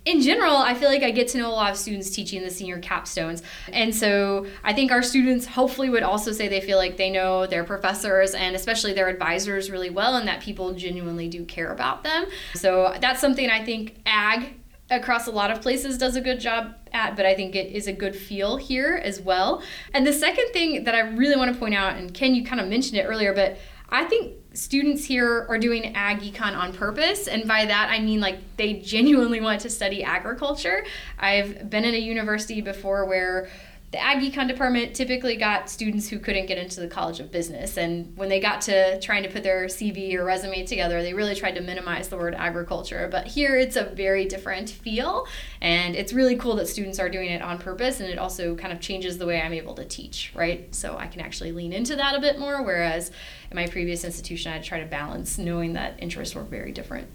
in 0.05 0.21
general, 0.21 0.57
I 0.57 0.75
feel 0.75 0.89
like 0.89 1.03
I 1.03 1.11
get 1.11 1.29
to 1.29 1.39
know 1.39 1.49
a 1.49 1.55
lot 1.55 1.71
of 1.71 1.77
students 1.77 2.11
teaching 2.11 2.43
the 2.43 2.51
senior 2.51 2.81
capstones. 2.81 3.43
And 3.73 3.95
so 3.95 4.47
I 4.65 4.73
think 4.73 4.91
our 4.91 5.03
students 5.03 5.47
hopefully 5.47 5.91
would 5.91 6.03
also 6.03 6.33
say 6.33 6.49
they 6.49 6.61
feel 6.61 6.79
like 6.79 6.97
they 6.97 7.11
know 7.11 7.47
their 7.47 7.63
professors 7.63 8.35
and 8.35 8.57
especially 8.57 8.93
their 8.93 9.09
advisors 9.09 9.71
really 9.71 9.91
well 9.91 10.17
and 10.17 10.27
that 10.27 10.41
people 10.41 10.73
genuinely 10.73 11.29
do 11.29 11.45
care 11.45 11.71
about 11.71 12.03
them. 12.03 12.27
So 12.55 12.97
that's 13.01 13.21
something 13.21 13.49
I 13.49 13.65
think 13.65 14.01
ag 14.05 14.55
across 14.91 15.27
a 15.27 15.31
lot 15.31 15.51
of 15.51 15.63
places 15.63 15.97
does 15.97 16.17
a 16.17 16.21
good 16.21 16.41
job 16.41 16.75
at, 16.93 17.17
but 17.17 17.25
I 17.25 17.35
think 17.35 17.55
it 17.55 17.73
is 17.73 17.87
a 17.87 17.93
good 17.93 18.15
feel 18.15 18.57
here 18.57 19.01
as 19.05 19.21
well. 19.21 19.63
And 19.95 20.07
the 20.07 20.13
second 20.13 20.53
thing 20.53 20.85
that 20.85 20.95
I 20.95 21.01
really 21.01 21.37
want 21.37 21.53
to 21.53 21.59
point 21.59 21.75
out, 21.75 21.97
and 21.97 22.13
Ken, 22.13 22.35
you 22.35 22.45
kind 22.45 22.61
of 22.61 22.69
mentioned 22.69 22.99
it 22.99 23.05
earlier, 23.05 23.33
but 23.33 23.57
I 23.89 24.05
think 24.05 24.37
students 24.55 25.05
here 25.05 25.47
are 25.49 25.59
doing 25.59 25.95
ag 25.97 26.21
econ 26.21 26.57
on 26.57 26.73
purpose 26.73 27.27
and 27.27 27.49
by 27.49 27.65
that 27.65 27.89
i 27.91 27.99
mean 27.99 28.21
like 28.21 28.39
they 28.57 28.75
genuinely 28.75 29.41
want 29.41 29.61
to 29.61 29.71
study 29.71 30.03
agriculture. 30.03 30.85
I've 31.19 31.69
been 31.69 31.85
in 31.85 31.95
a 31.95 31.99
university 31.99 32.61
before 32.61 33.05
where 33.07 33.49
the 33.93 34.03
ag 34.03 34.21
econ 34.21 34.49
department 34.49 34.95
typically 34.95 35.37
got 35.37 35.69
students 35.69 36.09
who 36.09 36.19
couldn't 36.19 36.47
get 36.47 36.57
into 36.57 36.81
the 36.81 36.89
college 36.89 37.21
of 37.21 37.31
business. 37.31 37.77
And 37.77 38.17
when 38.17 38.31
they 38.31 38.41
got 38.41 38.63
to 38.63 38.99
trying 39.01 39.23
to 39.23 39.29
put 39.29 39.43
their 39.43 39.67
cv 39.67 40.15
or 40.15 40.25
resume 40.25 40.65
together 40.65 41.03
they 41.03 41.13
really 41.13 41.35
tried 41.35 41.57
to 41.57 41.61
minimize 41.61 42.09
the 42.09 42.17
word 42.17 42.35
agriculture. 42.35 43.07
But 43.13 43.27
here 43.27 43.59
it's 43.59 43.77
a 43.77 43.85
very 43.85 44.25
different 44.25 44.71
feel. 44.71 45.27
And 45.61 45.95
it's 45.95 46.15
really 46.15 46.37
cool 46.37 46.57
that 46.57 46.69
students 46.69 46.99
are 46.99 47.11
doing 47.11 47.31
it 47.31 47.43
on 47.43 47.59
purpose. 47.59 48.01
And 48.01 48.09
it 48.09 48.19
also 48.19 48.57
kind 48.57 48.73
of 48.73 48.81
changes 48.81 49.19
the 49.19 49.27
way 49.27 49.43
i'm 49.43 49.53
able 49.53 49.75
to 49.75 49.85
teach 49.85 50.33
right? 50.35 50.75
So 50.75 50.97
i 50.97 51.07
can 51.07 51.21
actually 51.21 51.53
lean 51.53 51.75
into 51.75 51.95
that 51.97 52.15
a 52.15 52.21
bit 52.21 52.39
more. 52.39 52.63
Whereas 52.63 53.11
in 53.51 53.57
my 53.57 53.67
previous 53.67 54.05
institution 54.05 54.53
I'd 54.53 54.65
try 54.65 54.81
to 54.81 54.87
balance 54.87 55.37
knowing 55.37 55.75
that 55.75 55.97
interests 55.99 56.35
were 56.35 56.45
very 56.45 56.73
different. 56.73 57.09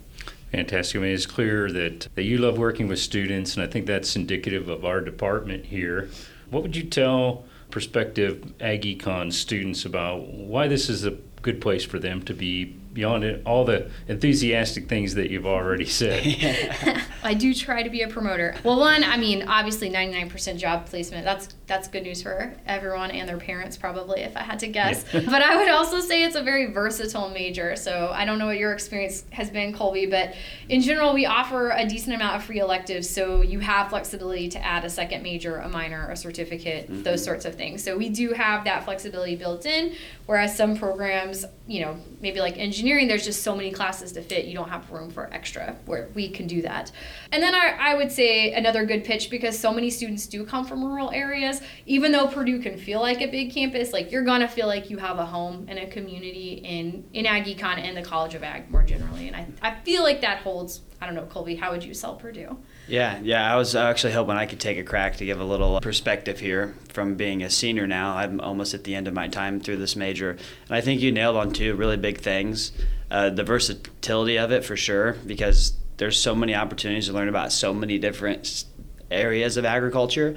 Fantastic. 0.51 0.95
I 0.95 1.03
mean, 1.03 1.11
it's 1.13 1.25
clear 1.25 1.69
that, 1.71 2.07
that 2.15 2.23
you 2.23 2.37
love 2.37 2.57
working 2.57 2.87
with 2.87 2.99
students, 2.99 3.55
and 3.55 3.63
I 3.63 3.67
think 3.67 3.85
that's 3.85 4.15
indicative 4.15 4.69
of 4.69 4.85
our 4.85 5.01
department 5.01 5.65
here. 5.65 6.09
What 6.49 6.63
would 6.63 6.75
you 6.75 6.83
tell 6.83 7.45
prospective 7.71 8.53
Ag 8.59 8.83
Econ 8.83 9.33
students 9.33 9.85
about 9.85 10.27
why 10.27 10.67
this 10.67 10.89
is 10.89 11.05
a 11.05 11.17
good 11.41 11.59
place 11.61 11.83
for 11.83 11.99
them 11.99 12.21
to 12.23 12.33
be 12.33 12.77
beyond 12.97 13.23
it, 13.23 13.43
all 13.45 13.63
the 13.63 13.91
enthusiastic 14.07 14.89
things 14.89 15.13
that 15.13 15.29
you've 15.29 15.45
already 15.45 15.85
said. 15.85 17.05
I 17.23 17.35
do 17.35 17.53
try 17.53 17.83
to 17.83 17.91
be 17.91 18.01
a 18.01 18.07
promoter. 18.07 18.55
Well, 18.63 18.79
one, 18.79 19.03
I 19.03 19.17
mean, 19.17 19.43
obviously 19.47 19.91
99% 19.91 20.57
job 20.57 20.87
placement. 20.87 21.23
That's 21.23 21.49
that's 21.67 21.89
good 21.89 22.03
news 22.03 22.21
for 22.21 22.53
everyone 22.65 23.11
and 23.11 23.27
their 23.27 23.37
parents 23.37 23.75
probably 23.75 24.21
if 24.21 24.35
I 24.37 24.41
had 24.41 24.59
to 24.59 24.67
guess. 24.67 25.05
Yeah. 25.13 25.19
but 25.25 25.41
I 25.41 25.57
would 25.57 25.69
also 25.69 25.99
say 25.99 26.23
it's 26.23 26.35
a 26.35 26.41
very 26.41 26.67
versatile 26.67 27.29
major. 27.29 27.75
So, 27.75 28.09
I 28.13 28.25
don't 28.25 28.39
know 28.39 28.45
what 28.47 28.57
your 28.57 28.73
experience 28.73 29.25
has 29.31 29.49
been, 29.49 29.73
Colby, 29.73 30.05
but 30.05 30.33
in 30.69 30.81
general, 30.81 31.13
we 31.13 31.25
offer 31.25 31.71
a 31.71 31.85
decent 31.85 32.15
amount 32.15 32.37
of 32.37 32.43
free 32.43 32.59
electives, 32.59 33.09
so 33.09 33.41
you 33.41 33.59
have 33.59 33.89
flexibility 33.89 34.47
to 34.49 34.63
add 34.63 34.85
a 34.85 34.89
second 34.89 35.23
major, 35.23 35.57
a 35.57 35.69
minor, 35.69 36.09
a 36.09 36.15
certificate, 36.15 36.89
mm-hmm. 36.89 37.03
those 37.03 37.23
sorts 37.23 37.43
of 37.45 37.55
things. 37.55 37.83
So, 37.83 37.97
we 37.97 38.09
do 38.09 38.31
have 38.31 38.63
that 38.63 38.85
flexibility 38.85 39.35
built 39.35 39.65
in, 39.65 39.93
whereas 40.25 40.55
some 40.55 40.77
programs, 40.77 41.45
you 41.67 41.81
know, 41.81 41.97
maybe 42.21 42.39
like 42.39 42.57
engineering, 42.57 42.86
there's 43.07 43.25
just 43.25 43.43
so 43.43 43.55
many 43.55 43.71
classes 43.71 44.11
to 44.13 44.21
fit, 44.21 44.45
you 44.45 44.53
don't 44.53 44.69
have 44.69 44.89
room 44.91 45.09
for 45.09 45.31
extra, 45.33 45.75
where 45.85 46.09
we 46.13 46.29
can 46.29 46.47
do 46.47 46.61
that. 46.61 46.91
And 47.31 47.43
then 47.43 47.53
I, 47.53 47.75
I 47.79 47.95
would 47.95 48.11
say 48.11 48.53
another 48.53 48.85
good 48.85 49.03
pitch 49.03 49.29
because 49.29 49.57
so 49.57 49.73
many 49.73 49.89
students 49.89 50.25
do 50.25 50.45
come 50.45 50.65
from 50.65 50.83
rural 50.83 51.11
areas, 51.11 51.61
even 51.85 52.11
though 52.11 52.27
Purdue 52.27 52.59
can 52.59 52.77
feel 52.77 53.01
like 53.01 53.21
a 53.21 53.27
big 53.27 53.51
campus, 53.51 53.93
like 53.93 54.11
you're 54.11 54.23
gonna 54.23 54.47
feel 54.47 54.67
like 54.67 54.89
you 54.89 54.97
have 54.97 55.19
a 55.19 55.25
home 55.25 55.65
and 55.67 55.77
a 55.77 55.87
community 55.87 56.61
in, 56.63 57.03
in 57.13 57.25
Ag 57.25 57.45
Econ 57.45 57.77
and 57.77 57.97
the 57.97 58.03
College 58.03 58.35
of 58.35 58.43
Ag 58.43 58.69
more 58.71 58.83
generally. 58.83 59.27
And 59.27 59.35
I, 59.35 59.47
I 59.61 59.79
feel 59.81 60.03
like 60.03 60.21
that 60.21 60.39
holds, 60.39 60.81
I 61.01 61.05
don't 61.05 61.15
know, 61.15 61.25
Colby, 61.25 61.55
how 61.55 61.71
would 61.71 61.83
you 61.83 61.93
sell 61.93 62.15
Purdue? 62.15 62.57
Yeah, 62.87 63.19
yeah. 63.21 63.51
I 63.51 63.57
was 63.57 63.75
actually 63.75 64.13
hoping 64.13 64.35
I 64.35 64.45
could 64.45 64.59
take 64.61 64.77
a 64.77 64.83
crack 64.83 65.17
to 65.17 65.25
give 65.25 65.39
a 65.39 65.43
little 65.43 65.79
perspective 65.81 66.39
here 66.39 66.73
from 66.89 67.15
being 67.15 67.43
a 67.43 67.49
senior 67.49 67.85
now. 67.85 68.15
I'm 68.15 68.39
almost 68.39 68.73
at 68.73 68.85
the 68.85 68.95
end 68.95 69.07
of 69.07 69.13
my 69.13 69.27
time 69.27 69.59
through 69.59 69.77
this 69.77 69.95
major. 69.95 70.31
And 70.31 70.39
I 70.69 70.81
think 70.81 71.01
you 71.01 71.11
nailed 71.11 71.35
on 71.35 71.51
two 71.51 71.75
really 71.75 71.97
big 71.97 72.19
things 72.19 72.71
uh, 73.09 73.29
the 73.29 73.43
versatility 73.43 74.37
of 74.37 74.51
it 74.51 74.65
for 74.65 74.75
sure, 74.75 75.13
because 75.25 75.73
there's 75.97 76.19
so 76.19 76.35
many 76.35 76.53
opportunities 76.53 77.07
to 77.07 77.13
learn 77.13 77.29
about 77.29 77.51
so 77.51 77.73
many 77.73 77.97
different 77.97 78.65
areas 79.09 79.57
of 79.57 79.65
agriculture. 79.65 80.35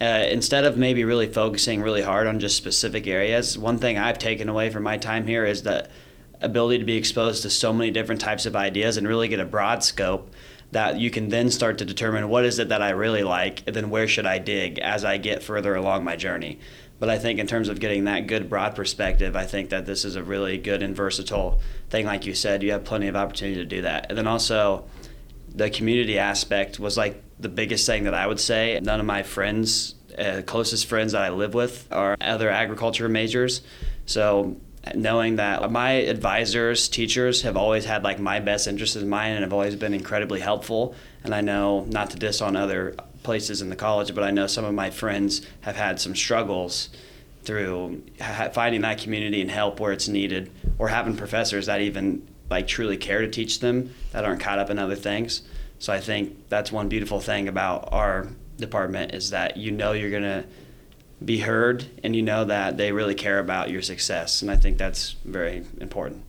Uh, 0.00 0.26
instead 0.30 0.64
of 0.64 0.76
maybe 0.76 1.04
really 1.04 1.26
focusing 1.26 1.80
really 1.82 2.02
hard 2.02 2.26
on 2.26 2.38
just 2.38 2.56
specific 2.56 3.06
areas, 3.06 3.58
one 3.58 3.78
thing 3.78 3.98
I've 3.98 4.18
taken 4.18 4.48
away 4.48 4.70
from 4.70 4.82
my 4.84 4.96
time 4.96 5.26
here 5.26 5.44
is 5.44 5.62
the 5.62 5.88
ability 6.40 6.78
to 6.78 6.84
be 6.84 6.96
exposed 6.96 7.42
to 7.42 7.50
so 7.50 7.72
many 7.72 7.90
different 7.90 8.20
types 8.20 8.46
of 8.46 8.54
ideas 8.54 8.96
and 8.96 9.08
really 9.08 9.28
get 9.28 9.40
a 9.40 9.44
broad 9.44 9.82
scope 9.82 10.32
that 10.70 10.98
you 10.98 11.10
can 11.10 11.28
then 11.30 11.50
start 11.50 11.78
to 11.78 11.84
determine 11.84 12.28
what 12.28 12.44
is 12.44 12.58
it 12.58 12.68
that 12.68 12.82
I 12.82 12.90
really 12.90 13.22
like, 13.22 13.62
and 13.66 13.74
then 13.74 13.90
where 13.90 14.06
should 14.06 14.26
I 14.26 14.38
dig 14.38 14.78
as 14.78 15.04
I 15.04 15.16
get 15.16 15.42
further 15.42 15.74
along 15.74 16.04
my 16.04 16.16
journey. 16.16 16.58
But 16.98 17.08
I 17.08 17.18
think 17.18 17.38
in 17.38 17.46
terms 17.46 17.68
of 17.68 17.80
getting 17.80 18.04
that 18.04 18.26
good 18.26 18.50
broad 18.50 18.74
perspective, 18.74 19.36
I 19.36 19.44
think 19.44 19.70
that 19.70 19.86
this 19.86 20.04
is 20.04 20.16
a 20.16 20.22
really 20.22 20.58
good 20.58 20.82
and 20.82 20.96
versatile 20.96 21.60
thing. 21.90 22.06
Like 22.06 22.26
you 22.26 22.34
said, 22.34 22.62
you 22.62 22.72
have 22.72 22.84
plenty 22.84 23.06
of 23.06 23.16
opportunity 23.16 23.60
to 23.60 23.64
do 23.64 23.82
that. 23.82 24.06
And 24.08 24.18
then 24.18 24.26
also, 24.26 24.84
the 25.54 25.70
community 25.70 26.18
aspect 26.18 26.78
was 26.78 26.96
like 26.96 27.22
the 27.38 27.48
biggest 27.48 27.86
thing 27.86 28.04
that 28.04 28.14
I 28.14 28.26
would 28.26 28.40
say. 28.40 28.78
None 28.82 29.00
of 29.00 29.06
my 29.06 29.22
friends, 29.22 29.94
uh, 30.18 30.42
closest 30.44 30.86
friends 30.86 31.12
that 31.12 31.22
I 31.22 31.30
live 31.30 31.54
with, 31.54 31.86
are 31.92 32.16
other 32.20 32.50
agriculture 32.50 33.08
majors. 33.08 33.62
So 34.04 34.56
knowing 34.94 35.36
that 35.36 35.70
my 35.70 35.90
advisors, 35.90 36.88
teachers 36.88 37.42
have 37.42 37.56
always 37.56 37.84
had 37.84 38.04
like 38.04 38.18
my 38.18 38.40
best 38.40 38.66
interests 38.66 38.96
in 38.96 39.08
mind 39.08 39.34
and 39.34 39.42
have 39.42 39.52
always 39.52 39.76
been 39.76 39.94
incredibly 39.94 40.40
helpful. 40.40 40.94
And 41.24 41.34
I 41.34 41.40
know 41.40 41.84
not 41.84 42.10
to 42.10 42.16
diss 42.16 42.40
on 42.40 42.56
other 42.56 42.94
places 43.22 43.60
in 43.60 43.68
the 43.68 43.76
college, 43.76 44.14
but 44.14 44.24
I 44.24 44.30
know 44.30 44.46
some 44.46 44.64
of 44.64 44.74
my 44.74 44.90
friends 44.90 45.42
have 45.62 45.76
had 45.76 46.00
some 46.00 46.14
struggles 46.14 46.90
through 47.42 48.02
finding 48.52 48.82
that 48.82 48.98
community 48.98 49.40
and 49.40 49.50
help 49.50 49.80
where 49.80 49.92
it's 49.92 50.08
needed, 50.08 50.50
or 50.78 50.88
having 50.88 51.16
professors 51.16 51.66
that 51.66 51.80
even 51.80 52.26
like 52.50 52.66
truly 52.66 52.96
care 52.96 53.20
to 53.20 53.28
teach 53.28 53.60
them 53.60 53.94
that 54.12 54.24
aren't 54.24 54.40
caught 54.40 54.58
up 54.58 54.70
in 54.70 54.78
other 54.78 54.96
things. 54.96 55.42
So 55.78 55.92
I 55.92 56.00
think 56.00 56.48
that's 56.48 56.72
one 56.72 56.88
beautiful 56.88 57.20
thing 57.20 57.48
about 57.48 57.88
our 57.92 58.28
department 58.56 59.14
is 59.14 59.30
that 59.30 59.56
you 59.56 59.70
know 59.70 59.92
you're 59.92 60.10
gonna 60.10 60.44
be 61.24 61.38
heard 61.38 61.84
and 62.04 62.14
you 62.14 62.22
know 62.22 62.44
that 62.44 62.76
they 62.76 62.92
really 62.92 63.14
care 63.14 63.38
about 63.38 63.70
your 63.70 63.82
success. 63.82 64.42
And 64.42 64.50
I 64.50 64.56
think 64.56 64.78
that's 64.78 65.16
very 65.24 65.64
important. 65.80 66.22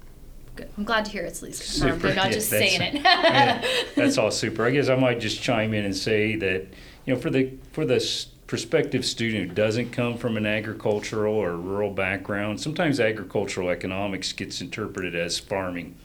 Good. 0.55 0.69
I'm 0.77 0.83
glad 0.83 1.05
to 1.05 1.11
hear 1.11 1.23
it's 1.23 1.41
at 1.41 1.49
least 1.49 1.79
confirmed. 1.79 2.01
They're 2.01 2.15
not 2.15 2.27
yeah, 2.27 2.31
just 2.31 2.49
saying 2.49 2.81
it. 2.81 2.93
yeah, 3.03 3.65
that's 3.95 4.17
all 4.17 4.31
super. 4.31 4.65
I 4.65 4.71
guess 4.71 4.89
I 4.89 4.95
might 4.95 5.19
just 5.19 5.41
chime 5.41 5.73
in 5.73 5.85
and 5.85 5.95
say 5.95 6.35
that, 6.37 6.67
you 7.05 7.13
know, 7.13 7.19
for 7.19 7.29
the 7.29 7.53
for 7.71 7.85
the 7.85 7.99
prospective 8.47 9.05
student 9.05 9.49
who 9.49 9.55
doesn't 9.55 9.91
come 9.91 10.17
from 10.17 10.35
an 10.35 10.47
agricultural 10.47 11.35
or 11.35 11.55
rural 11.55 11.91
background, 11.91 12.59
sometimes 12.59 12.99
agricultural 12.99 13.69
economics 13.69 14.33
gets 14.33 14.59
interpreted 14.59 15.15
as 15.15 15.37
farming. 15.37 15.95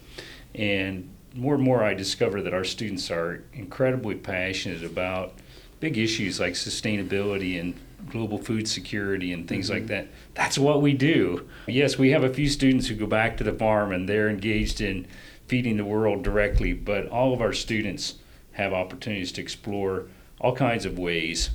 And 0.55 1.09
more 1.35 1.55
and 1.55 1.63
more 1.63 1.83
I 1.83 1.95
discover 1.95 2.43
that 2.43 2.53
our 2.55 2.63
students 2.63 3.11
are 3.11 3.43
incredibly 3.55 4.15
passionate 4.15 4.85
about 4.85 5.33
big 5.81 5.99
issues 5.99 6.39
like 6.39 6.53
sustainability 6.53 7.59
and 7.59 7.75
global 8.11 8.39
food 8.39 8.69
security 8.69 9.33
and 9.33 9.49
things 9.49 9.67
mm-hmm. 9.67 9.81
like 9.81 9.87
that. 9.89 10.09
That's 10.35 10.59
what 10.59 10.83
we 10.83 10.93
do. 10.93 11.49
Yes, 11.67 11.99
we 11.99 12.11
have 12.11 12.25
a 12.25 12.33
few 12.33 12.49
students 12.49 12.89
who 12.89 12.95
go 12.95 13.07
back 13.07 13.37
to 13.39 13.45
the 13.45 13.53
farm 13.53 13.93
and 13.93 14.09
they're 14.09 14.29
engaged 14.29 14.81
in 14.81 15.07
feeding 15.47 15.77
the 15.77 15.85
world 15.85 16.23
directly, 16.23 16.73
but 16.73 17.09
all 17.09 17.33
of 17.33 17.41
our 17.41 17.53
students 17.53 18.15
have 18.53 18.73
opportunities 18.73 19.33
to 19.33 19.41
explore 19.41 20.07
all 20.41 20.55
kinds 20.55 20.85
of 20.85 20.99
ways 20.99 21.51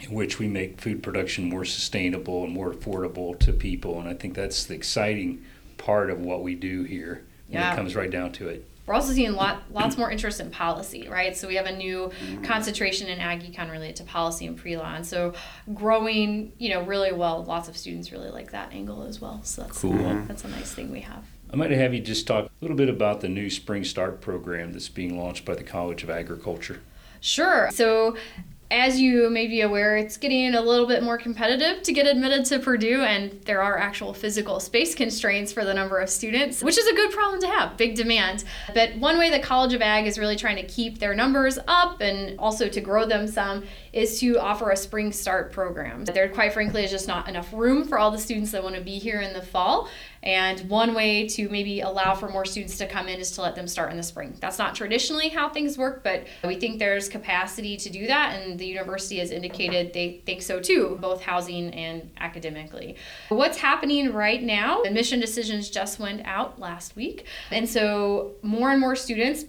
in 0.00 0.12
which 0.12 0.38
we 0.38 0.46
make 0.46 0.80
food 0.80 1.02
production 1.02 1.48
more 1.48 1.64
sustainable 1.64 2.44
and 2.44 2.52
more 2.52 2.72
affordable 2.72 3.38
to 3.38 3.52
people. 3.52 3.98
And 3.98 4.08
I 4.08 4.14
think 4.14 4.34
that's 4.34 4.64
the 4.64 4.74
exciting 4.74 5.42
part 5.78 6.10
of 6.10 6.20
what 6.20 6.42
we 6.42 6.54
do 6.54 6.82
here 6.84 7.24
when 7.48 7.60
yeah. 7.60 7.72
it 7.72 7.76
comes 7.76 7.94
right 7.94 8.10
down 8.10 8.32
to 8.32 8.48
it. 8.48 8.68
We're 8.86 8.94
also 8.94 9.12
seeing 9.12 9.32
lot, 9.32 9.64
lots 9.72 9.96
more 9.96 10.12
interest 10.12 10.38
in 10.38 10.50
policy, 10.50 11.08
right? 11.08 11.36
So 11.36 11.48
we 11.48 11.56
have 11.56 11.66
a 11.66 11.76
new 11.76 12.12
mm-hmm. 12.20 12.44
concentration 12.44 13.08
in 13.08 13.18
ag 13.18 13.42
econ 13.42 13.70
related 13.70 13.96
to 13.96 14.04
policy 14.04 14.46
and 14.46 14.56
pre-law, 14.56 14.94
and 14.94 15.04
so 15.04 15.34
growing, 15.74 16.52
you 16.58 16.68
know, 16.70 16.82
really 16.82 17.12
well. 17.12 17.42
Lots 17.42 17.68
of 17.68 17.76
students 17.76 18.12
really 18.12 18.30
like 18.30 18.52
that 18.52 18.72
angle 18.72 19.02
as 19.02 19.20
well. 19.20 19.40
So 19.42 19.62
that's 19.62 19.78
cool. 19.78 19.92
Mm-hmm. 19.92 20.28
That's 20.28 20.44
a 20.44 20.48
nice 20.48 20.72
thing 20.72 20.92
we 20.92 21.00
have. 21.00 21.24
I 21.52 21.56
might 21.56 21.72
have 21.72 21.94
you 21.94 22.00
just 22.00 22.26
talk 22.26 22.46
a 22.46 22.50
little 22.60 22.76
bit 22.76 22.88
about 22.88 23.20
the 23.20 23.28
new 23.28 23.50
Spring 23.50 23.82
Start 23.82 24.20
program 24.20 24.72
that's 24.72 24.88
being 24.88 25.18
launched 25.18 25.44
by 25.44 25.54
the 25.54 25.64
College 25.64 26.04
of 26.04 26.10
Agriculture. 26.10 26.80
Sure. 27.20 27.70
So 27.72 28.16
as 28.70 29.00
you 29.00 29.30
may 29.30 29.46
be 29.46 29.60
aware, 29.60 29.96
it's 29.96 30.16
getting 30.16 30.54
a 30.54 30.60
little 30.60 30.86
bit 30.86 31.02
more 31.02 31.18
competitive 31.18 31.82
to 31.84 31.92
get 31.92 32.06
admitted 32.06 32.44
to 32.46 32.58
Purdue, 32.58 33.02
and 33.02 33.30
there 33.44 33.62
are 33.62 33.78
actual 33.78 34.12
physical 34.12 34.58
space 34.58 34.94
constraints 34.94 35.52
for 35.52 35.64
the 35.64 35.72
number 35.72 35.98
of 35.98 36.10
students, 36.10 36.62
which 36.62 36.76
is 36.76 36.86
a 36.86 36.94
good 36.94 37.12
problem 37.12 37.40
to 37.40 37.46
have, 37.46 37.76
big 37.76 37.94
demand. 37.94 38.44
But 38.74 38.96
one 38.96 39.18
way 39.18 39.30
the 39.30 39.38
College 39.38 39.72
of 39.72 39.82
Ag 39.82 40.06
is 40.06 40.18
really 40.18 40.36
trying 40.36 40.56
to 40.56 40.66
keep 40.66 40.98
their 40.98 41.14
numbers 41.14 41.58
up 41.68 42.00
and 42.00 42.38
also 42.40 42.68
to 42.68 42.80
grow 42.80 43.06
them 43.06 43.28
some 43.28 43.64
is 43.92 44.18
to 44.20 44.38
offer 44.38 44.70
a 44.70 44.76
spring 44.76 45.12
start 45.12 45.52
program. 45.52 46.04
There, 46.04 46.28
quite 46.28 46.52
frankly, 46.52 46.84
is 46.84 46.90
just 46.90 47.06
not 47.06 47.28
enough 47.28 47.52
room 47.52 47.84
for 47.84 47.98
all 47.98 48.10
the 48.10 48.18
students 48.18 48.50
that 48.50 48.62
want 48.62 48.74
to 48.74 48.80
be 48.80 48.98
here 48.98 49.20
in 49.20 49.32
the 49.32 49.42
fall. 49.42 49.88
And 50.22 50.68
one 50.68 50.92
way 50.92 51.28
to 51.28 51.48
maybe 51.50 51.82
allow 51.82 52.16
for 52.16 52.28
more 52.28 52.44
students 52.44 52.78
to 52.78 52.86
come 52.86 53.06
in 53.06 53.20
is 53.20 53.30
to 53.32 53.42
let 53.42 53.54
them 53.54 53.68
start 53.68 53.92
in 53.92 53.96
the 53.96 54.02
spring. 54.02 54.36
That's 54.40 54.58
not 54.58 54.74
traditionally 54.74 55.28
how 55.28 55.48
things 55.48 55.78
work, 55.78 56.02
but 56.02 56.26
we 56.42 56.56
think 56.56 56.80
there's 56.80 57.08
capacity 57.08 57.76
to 57.76 57.88
do 57.88 58.08
that, 58.08 58.34
and 58.34 58.55
the 58.56 58.66
university 58.66 59.18
has 59.18 59.30
indicated 59.30 59.92
they 59.92 60.22
think 60.26 60.42
so 60.42 60.60
too, 60.60 60.98
both 61.00 61.22
housing 61.22 61.72
and 61.74 62.10
academically. 62.18 62.96
What's 63.28 63.58
happening 63.58 64.12
right 64.12 64.42
now? 64.42 64.82
Admission 64.82 65.20
decisions 65.20 65.70
just 65.70 65.98
went 65.98 66.22
out 66.24 66.58
last 66.58 66.96
week, 66.96 67.26
and 67.50 67.68
so 67.68 68.32
more 68.42 68.70
and 68.70 68.80
more 68.80 68.96
students. 68.96 69.44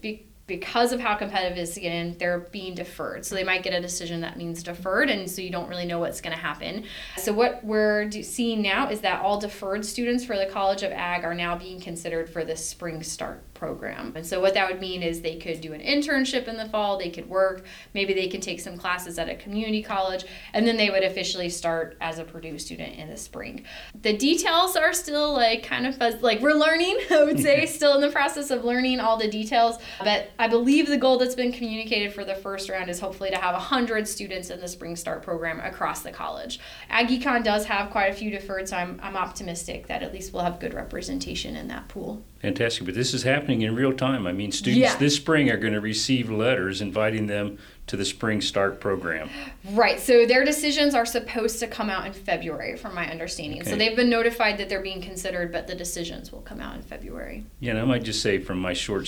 Because 0.48 0.94
of 0.94 1.01
how 1.01 1.13
competitive 1.16 1.58
it 1.58 1.62
is 1.62 1.74
to 1.74 1.82
get 1.82 1.92
in, 1.92 2.18
they're 2.18 2.39
being 2.39 2.74
deferred. 2.74 3.25
So 3.25 3.36
they 3.36 3.44
might 3.44 3.63
get 3.63 3.74
a 3.74 3.82
decision 3.82 4.22
that 4.22 4.38
means 4.38 4.63
deferred, 4.63 5.10
and 5.10 5.30
so 5.30 5.42
you 5.42 5.50
don't 5.50 5.68
really 5.68 5.86
know 5.86 6.00
what's 6.00 6.22
going 6.22 6.36
to 6.36 6.42
happen. 6.42 6.86
So 7.18 7.34
what 7.34 7.63
we're 7.66 8.10
seeing 8.12 8.62
now 8.62 8.89
is 8.89 9.01
that 9.01 9.22
all 9.22 9.39
deferred 9.39 9.86
students 9.86 10.24
for 10.24 10.38
the 10.38 10.46
College 10.46 10.84
of 10.84 10.92
Ag 10.94 11.25
are 11.25 11.36
now 11.36 11.58
being 11.58 11.82
considered 11.82 12.30
for 12.30 12.46
the 12.46 12.56
spring 12.56 13.04
start 13.04 13.44
program. 13.58 14.13
And 14.16 14.25
so 14.25 14.39
what 14.39 14.54
that 14.54 14.72
would 14.72 14.80
mean 14.80 15.04
is 15.04 15.22
they 15.22 15.38
could 15.38 15.62
do 15.62 15.74
an 15.74 15.82
internship 15.82 16.48
in 16.48 16.58
the 16.58 16.70
fall, 16.70 16.98
they 16.98 17.10
could 17.10 17.27
work, 17.27 17.66
maybe 17.94 18.13
they 18.13 18.27
could 18.27 18.42
take 18.42 18.60
some 18.60 18.77
classes 18.77 19.20
at 19.20 19.30
a 19.30 19.36
community 19.36 19.84
college, 19.84 20.25
and 20.54 20.66
then 20.66 20.77
they 20.77 20.89
would 20.89 21.04
officially 21.04 21.50
start 21.50 21.98
as 22.00 22.20
a 22.20 22.24
Purdue 22.24 22.58
student 22.58 22.96
in 22.98 23.10
the 23.10 23.18
spring. 23.18 23.66
The 24.01 24.16
details 24.16 24.75
are 24.75 24.94
still 24.94 25.34
like 25.34 25.63
kind 25.63 25.88
of 25.88 25.98
fuzz, 25.98 26.22
like 26.22 26.39
we're 26.39 26.54
learning, 26.54 27.00
I 27.12 27.24
would 27.24 27.39
say, 27.39 27.66
still 27.66 27.96
in 27.96 28.01
the 28.01 28.12
process 28.12 28.51
of 28.51 28.63
learning 28.63 29.00
all 29.00 29.18
the 29.18 29.27
details, 29.27 29.77
but 30.00 30.30
I 30.39 30.48
believe 30.48 30.88
the 30.88 30.98
goal 30.98 31.17
that's 31.17 31.34
been 31.36 31.51
communicated 31.51 32.13
for 32.13 32.24
the 32.24 32.36
first 32.36 32.70
round 32.70 32.89
is 32.89 33.00
hopefully 33.00 33.32
to 33.32 33.38
have 33.38 33.53
100 33.53 34.08
students 34.08 34.50
in 34.50 34.60
the 34.60 34.67
Spring 34.67 34.96
Start 34.96 35.24
program 35.24 35.60
across 35.60 36.01
the 36.01 36.12
college. 36.12 36.60
Ag 36.89 37.08
Econ 37.08 37.44
does 37.44 37.65
have 37.65 37.89
quite 37.89 38.12
a 38.12 38.13
few 38.13 38.29
deferred, 38.29 38.70
so 38.70 38.77
I'm, 38.77 39.00
I'm 39.01 39.17
optimistic 39.17 39.88
that 39.88 40.03
at 40.03 40.13
least 40.13 40.34
we'll 40.34 40.44
have 40.44 40.60
good 40.60 40.74
representation 40.75 41.56
in 41.56 41.67
that 41.70 41.88
pool. 41.88 42.22
Fantastic. 42.41 42.86
But 42.86 42.94
this 42.94 43.15
is 43.15 43.24
happening 43.24 43.63
in 43.63 43.75
real 43.75 43.94
time. 43.94 44.27
I 44.27 44.32
mean, 44.32 44.51
students 44.51 44.79
Yeah. 44.79 44.96
this 44.98 45.15
spring 45.15 45.50
are 45.50 45.58
going 45.58 45.74
to 45.74 45.82
receive 45.82 46.29
letters 46.29 46.82
inviting 46.82 47.25
them 47.25 47.58
to 47.88 47.98
the 47.98 48.06
Spring 48.06 48.41
Start 48.41 48.79
program. 48.79 49.29
Right. 49.72 50.00
So 50.00 50.25
their 50.27 50.46
decisions 50.46 50.94
are 50.94 51.06
supposed 51.06 51.60
to 51.60 51.67
come 51.67 51.89
out 51.89 52.06
in 52.06 52.13
February, 52.13 52.75
from 52.77 52.94
my 52.94 53.10
understanding. 53.10 53.62
Okay. 53.62 53.72
So 53.72 53.75
they've 53.75 53.96
been 53.96 54.10
notified 54.10 54.60
that 54.60 54.70
they're 54.70 54.82
being 54.82 55.01
considered, 55.01 55.51
but 55.51 55.65
the 55.65 55.75
decisions 55.75 56.32
will 56.32 56.41
come 56.41 56.60
out 56.62 56.75
in 56.75 56.82
February. 56.84 57.46
Yeah, 57.60 57.72
and 57.72 57.79
I 57.79 57.86
might 57.86 58.03
just 58.03 58.22
say 58.22 58.38
from 58.38 58.60
my 58.60 58.74
short 58.74 59.08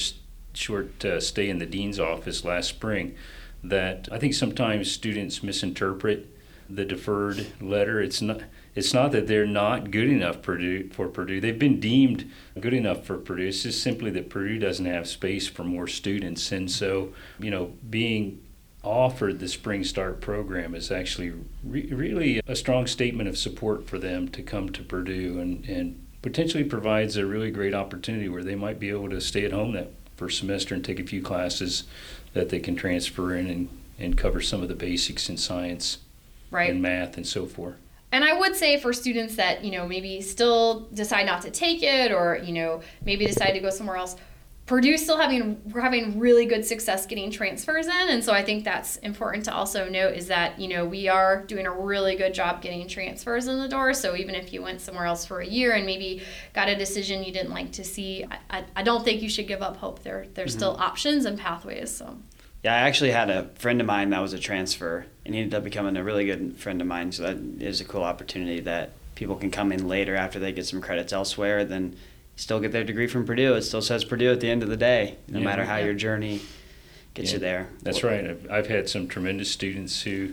short 0.60 1.04
uh, 1.06 1.20
stay 1.20 1.50
in 1.50 1.60
the 1.60 1.66
dean's 1.66 2.00
office 2.00 2.44
last 2.44 2.70
spring 2.70 3.16
that 3.64 4.08
I 4.12 4.20
think 4.20 4.34
sometimes 4.34 4.92
students 4.92 5.44
misinterpret 5.44 6.28
the 6.70 6.86
deferred 6.86 7.48
letter. 7.62 8.02
It's 8.02 8.22
not 8.22 8.42
it's 8.76 8.94
not 8.94 9.12
that 9.12 9.28
they're 9.28 9.48
not 9.48 9.92
good 9.92 10.08
enough 10.08 10.42
Purdue, 10.42 10.90
for 10.90 11.08
Purdue. 11.08 11.42
They've 11.42 11.58
been 11.58 11.80
deemed 11.80 12.30
good 12.60 12.74
enough 12.74 13.04
for 13.04 13.18
Purdue. 13.18 13.48
It's 13.48 13.64
just 13.64 13.82
simply 13.82 14.12
that 14.12 14.30
Purdue 14.30 14.60
doesn't 14.60 14.86
have 14.86 15.08
space 15.08 15.48
for 15.48 15.64
more 15.64 15.88
students, 15.88 16.52
and 16.52 16.70
so 16.70 17.14
you 17.40 17.50
know 17.50 17.74
being 17.90 18.42
offered 18.84 19.40
the 19.40 19.48
Spring 19.48 19.84
Start 19.84 20.22
program 20.22 20.74
is 20.74 20.92
actually 20.92 21.34
re- 21.64 21.92
really 21.92 22.42
a 22.48 22.56
strong 22.56 22.88
statement 22.88 23.28
of 23.28 23.38
support 23.38 23.88
for 23.88 23.98
them 24.00 24.30
to 24.30 24.42
come 24.42 24.70
to 24.70 24.84
Purdue 24.84 25.40
and, 25.40 25.66
and 25.66 26.06
potentially 26.22 26.64
provides 26.64 27.18
a 27.18 27.26
really 27.26 27.52
great 27.52 27.74
opportunity 27.74 28.30
where 28.30 28.44
they 28.44 28.56
might 28.56 28.80
be 28.80 28.90
able 28.90 29.10
to 29.10 29.20
stay 29.20 29.44
at 29.44 29.52
home 29.52 29.74
that 29.74 29.92
first 30.20 30.38
semester 30.38 30.76
and 30.76 30.84
take 30.84 31.00
a 31.00 31.04
few 31.04 31.22
classes 31.22 31.86
that 32.34 32.50
they 32.50 32.60
can 32.60 32.76
transfer 32.76 33.34
in 33.34 33.48
and, 33.48 33.70
and 33.98 34.18
cover 34.18 34.42
some 34.42 34.62
of 34.62 34.68
the 34.68 34.76
basics 34.76 35.30
in 35.30 35.38
science 35.38 36.00
Right. 36.52 36.70
and 36.70 36.82
math 36.82 37.16
and 37.16 37.26
so 37.26 37.46
forth. 37.46 37.76
And 38.12 38.24
I 38.24 38.34
would 38.38 38.56
say 38.56 38.80
for 38.80 38.92
students 38.92 39.36
that, 39.36 39.64
you 39.64 39.72
know, 39.72 39.88
maybe 39.88 40.20
still 40.22 40.88
decide 40.94 41.26
not 41.28 41.44
to 41.44 41.52
take 41.52 41.84
it 41.84 42.12
or, 42.12 42.40
you 42.44 42.54
know, 42.54 42.82
maybe 43.06 43.26
decide 43.26 43.52
to 43.52 43.60
go 43.60 43.70
somewhere 43.70 43.98
else, 43.98 44.16
Purdue's 44.70 45.02
still 45.02 45.18
having 45.18 45.60
we're 45.72 45.82
having 45.82 46.20
really 46.20 46.46
good 46.46 46.64
success 46.64 47.08
getting 47.08 47.32
transfers 47.32 47.88
in. 47.88 48.10
And 48.10 48.24
so 48.24 48.34
I 48.34 48.44
think 48.44 48.64
that's 48.64 48.98
important 48.98 49.46
to 49.46 49.52
also 49.52 49.90
note 49.90 50.14
is 50.14 50.28
that, 50.28 50.60
you 50.60 50.68
know, 50.68 50.86
we 50.86 51.08
are 51.08 51.42
doing 51.42 51.66
a 51.66 51.72
really 51.72 52.16
good 52.16 52.36
job 52.36 52.62
getting 52.62 52.88
transfers 52.88 53.48
in 53.48 53.58
the 53.58 53.68
door. 53.68 53.96
So 53.96 54.16
even 54.16 54.36
if 54.36 54.54
you 54.54 54.62
went 54.62 54.80
somewhere 54.80 55.06
else 55.06 55.26
for 55.26 55.40
a 55.40 55.48
year 55.48 55.74
and 55.74 55.88
maybe 55.88 56.22
got 56.54 56.70
a 56.70 56.76
decision 56.76 57.24
you 57.24 57.34
didn't 57.34 57.50
like 57.50 57.72
to 57.72 57.84
see, 57.84 58.28
I, 58.52 58.64
I, 58.76 58.84
don't 58.84 59.04
think 59.04 59.24
you 59.24 59.30
should 59.30 59.48
give 59.48 59.64
up 59.64 59.78
hope. 59.78 60.04
There 60.04 60.28
there's 60.36 60.54
still 60.54 60.74
mm-hmm. 60.74 60.84
options 60.84 61.26
and 61.26 61.40
pathways. 61.40 61.90
So 61.90 62.20
Yeah, 62.64 62.76
I 62.76 62.82
actually 62.82 63.10
had 63.10 63.32
a 63.32 63.46
friend 63.56 63.82
of 63.82 63.88
mine 63.88 64.12
that 64.12 64.22
was 64.22 64.34
a 64.34 64.40
transfer, 64.40 65.08
and 65.26 65.34
he 65.34 65.42
ended 65.42 65.56
up 65.56 65.64
becoming 65.64 65.98
a 65.98 66.04
really 66.04 66.26
good 66.26 66.58
friend 66.58 66.80
of 66.80 66.86
mine. 66.86 67.12
So 67.12 67.24
that 67.24 67.38
is 67.60 67.82
a 67.82 67.86
cool 67.86 68.04
opportunity 68.04 68.60
that 68.60 68.92
people 69.16 69.36
can 69.36 69.50
come 69.50 69.72
in 69.72 69.88
later 69.88 70.16
after 70.16 70.38
they 70.38 70.52
get 70.52 70.68
some 70.68 70.80
credits 70.80 71.12
elsewhere, 71.12 71.66
then 71.66 71.96
still 72.40 72.60
get 72.60 72.72
their 72.72 72.84
degree 72.86 73.08
from 73.08 73.26
Purdue. 73.26 73.54
It 73.56 73.64
still 73.64 73.82
says 73.82 74.06
Purdue 74.06 74.32
at 74.32 74.40
the 74.40 74.50
end 74.50 74.64
of 74.64 74.70
the 74.70 74.78
day, 74.78 75.16
no 75.28 75.40
Yeah. 75.40 75.46
matter 75.46 75.66
how 75.66 75.78
Yeah. 75.78 75.86
your 75.86 75.94
journey 75.94 76.40
gets 77.14 77.32
Yeah, 77.32 77.36
you 77.36 77.40
there. 77.42 77.68
That's 77.84 78.04
right. 78.04 78.26
I've, 78.26 78.48
I've 78.50 78.68
had 78.68 78.88
some 78.88 79.08
tremendous 79.08 79.52
students 79.52 80.02
who, 80.04 80.30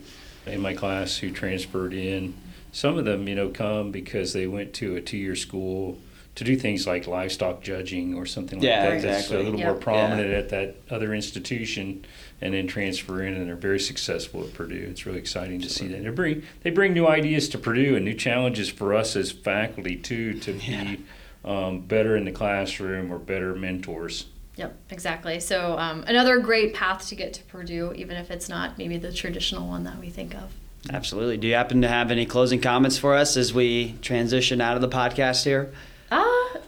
in 0.47 0.61
my 0.61 0.73
class, 0.73 1.19
who 1.19 1.31
transferred 1.31 1.93
in. 1.93 2.35
Some 2.71 2.97
of 2.97 3.05
them, 3.05 3.27
you 3.27 3.35
know, 3.35 3.49
come 3.49 3.91
because 3.91 4.33
they 4.33 4.47
went 4.47 4.73
to 4.75 4.95
a 4.97 5.01
two-year 5.01 5.35
school 5.35 5.99
to 6.37 6.45
do 6.45 6.55
things 6.55 6.87
like 6.87 7.07
livestock 7.09 7.63
judging 7.63 8.15
or 8.15 8.25
something 8.27 8.59
like 8.61 8.67
Yeah, 8.69 8.91
that. 8.91 9.03
That's 9.03 9.31
a 9.31 9.39
little 9.39 9.59
Yeah. 9.59 9.67
more 9.67 9.75
prominent 9.75 10.33
at 10.33 10.51
that 10.51 10.77
other 10.91 11.13
institution, 11.15 12.05
and 12.41 12.53
then 12.55 12.67
transfer 12.69 13.23
in, 13.23 13.35
and 13.35 13.49
they're 13.49 13.57
very 13.57 13.81
successful 13.81 14.45
at 14.45 14.53
Purdue. 14.55 14.87
It's 14.91 15.07
really 15.07 15.19
exciting 15.19 15.61
to 15.63 15.69
see 15.71 15.89
that. 15.89 16.05
They 16.05 16.11
bring 16.11 16.43
they 16.63 16.71
bring 16.71 16.93
new 16.93 17.07
ideas 17.09 17.49
to 17.49 17.59
Purdue 17.59 17.97
and 17.97 18.05
new 18.05 18.15
challenges 18.15 18.69
for 18.69 18.95
us 18.95 19.17
as 19.17 19.33
faculty 19.33 19.97
too 19.97 20.35
to 20.35 20.53
Yeah. 20.53 20.85
be 20.85 20.99
um, 21.47 21.81
better 21.81 22.17
in 22.17 22.25
the 22.25 22.33
classroom 22.33 23.13
or 23.13 23.19
better 23.19 23.55
mentors. 23.55 24.27
Yep, 24.57 24.77
exactly. 24.91 25.39
So 25.41 25.79
um, 25.79 26.03
another 26.07 26.39
great 26.41 26.75
path 26.75 27.07
to 27.09 27.15
get 27.15 27.35
to 27.35 27.43
Purdue, 27.45 27.93
even 27.95 28.17
if 28.17 28.31
it's 28.31 28.49
not 28.49 28.79
maybe 28.79 28.97
the 28.97 29.13
traditional 29.13 29.69
one 29.69 29.85
that 29.85 29.99
we 29.99 30.09
think 30.09 30.35
of. 30.35 30.51
Absolutely. 30.91 31.37
Do 31.37 31.47
you 31.47 31.55
happen 31.55 31.83
to 31.83 31.89
have 31.89 32.11
any 32.11 32.27
closing 32.27 32.61
comments 32.61 32.97
for 32.97 33.15
us 33.15 33.37
as 33.37 33.53
we 33.53 33.97
transition 34.03 34.61
out 34.61 34.77
of 34.77 34.83
the 34.83 34.89
podcast 34.89 35.45
here? 35.45 35.73
Uh, 36.11 36.59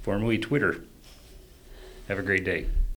formerly 0.01 0.39
Twitter. 0.39 0.83
Have 2.07 2.17
a 2.17 2.23
great 2.23 2.43
day. 2.43 2.65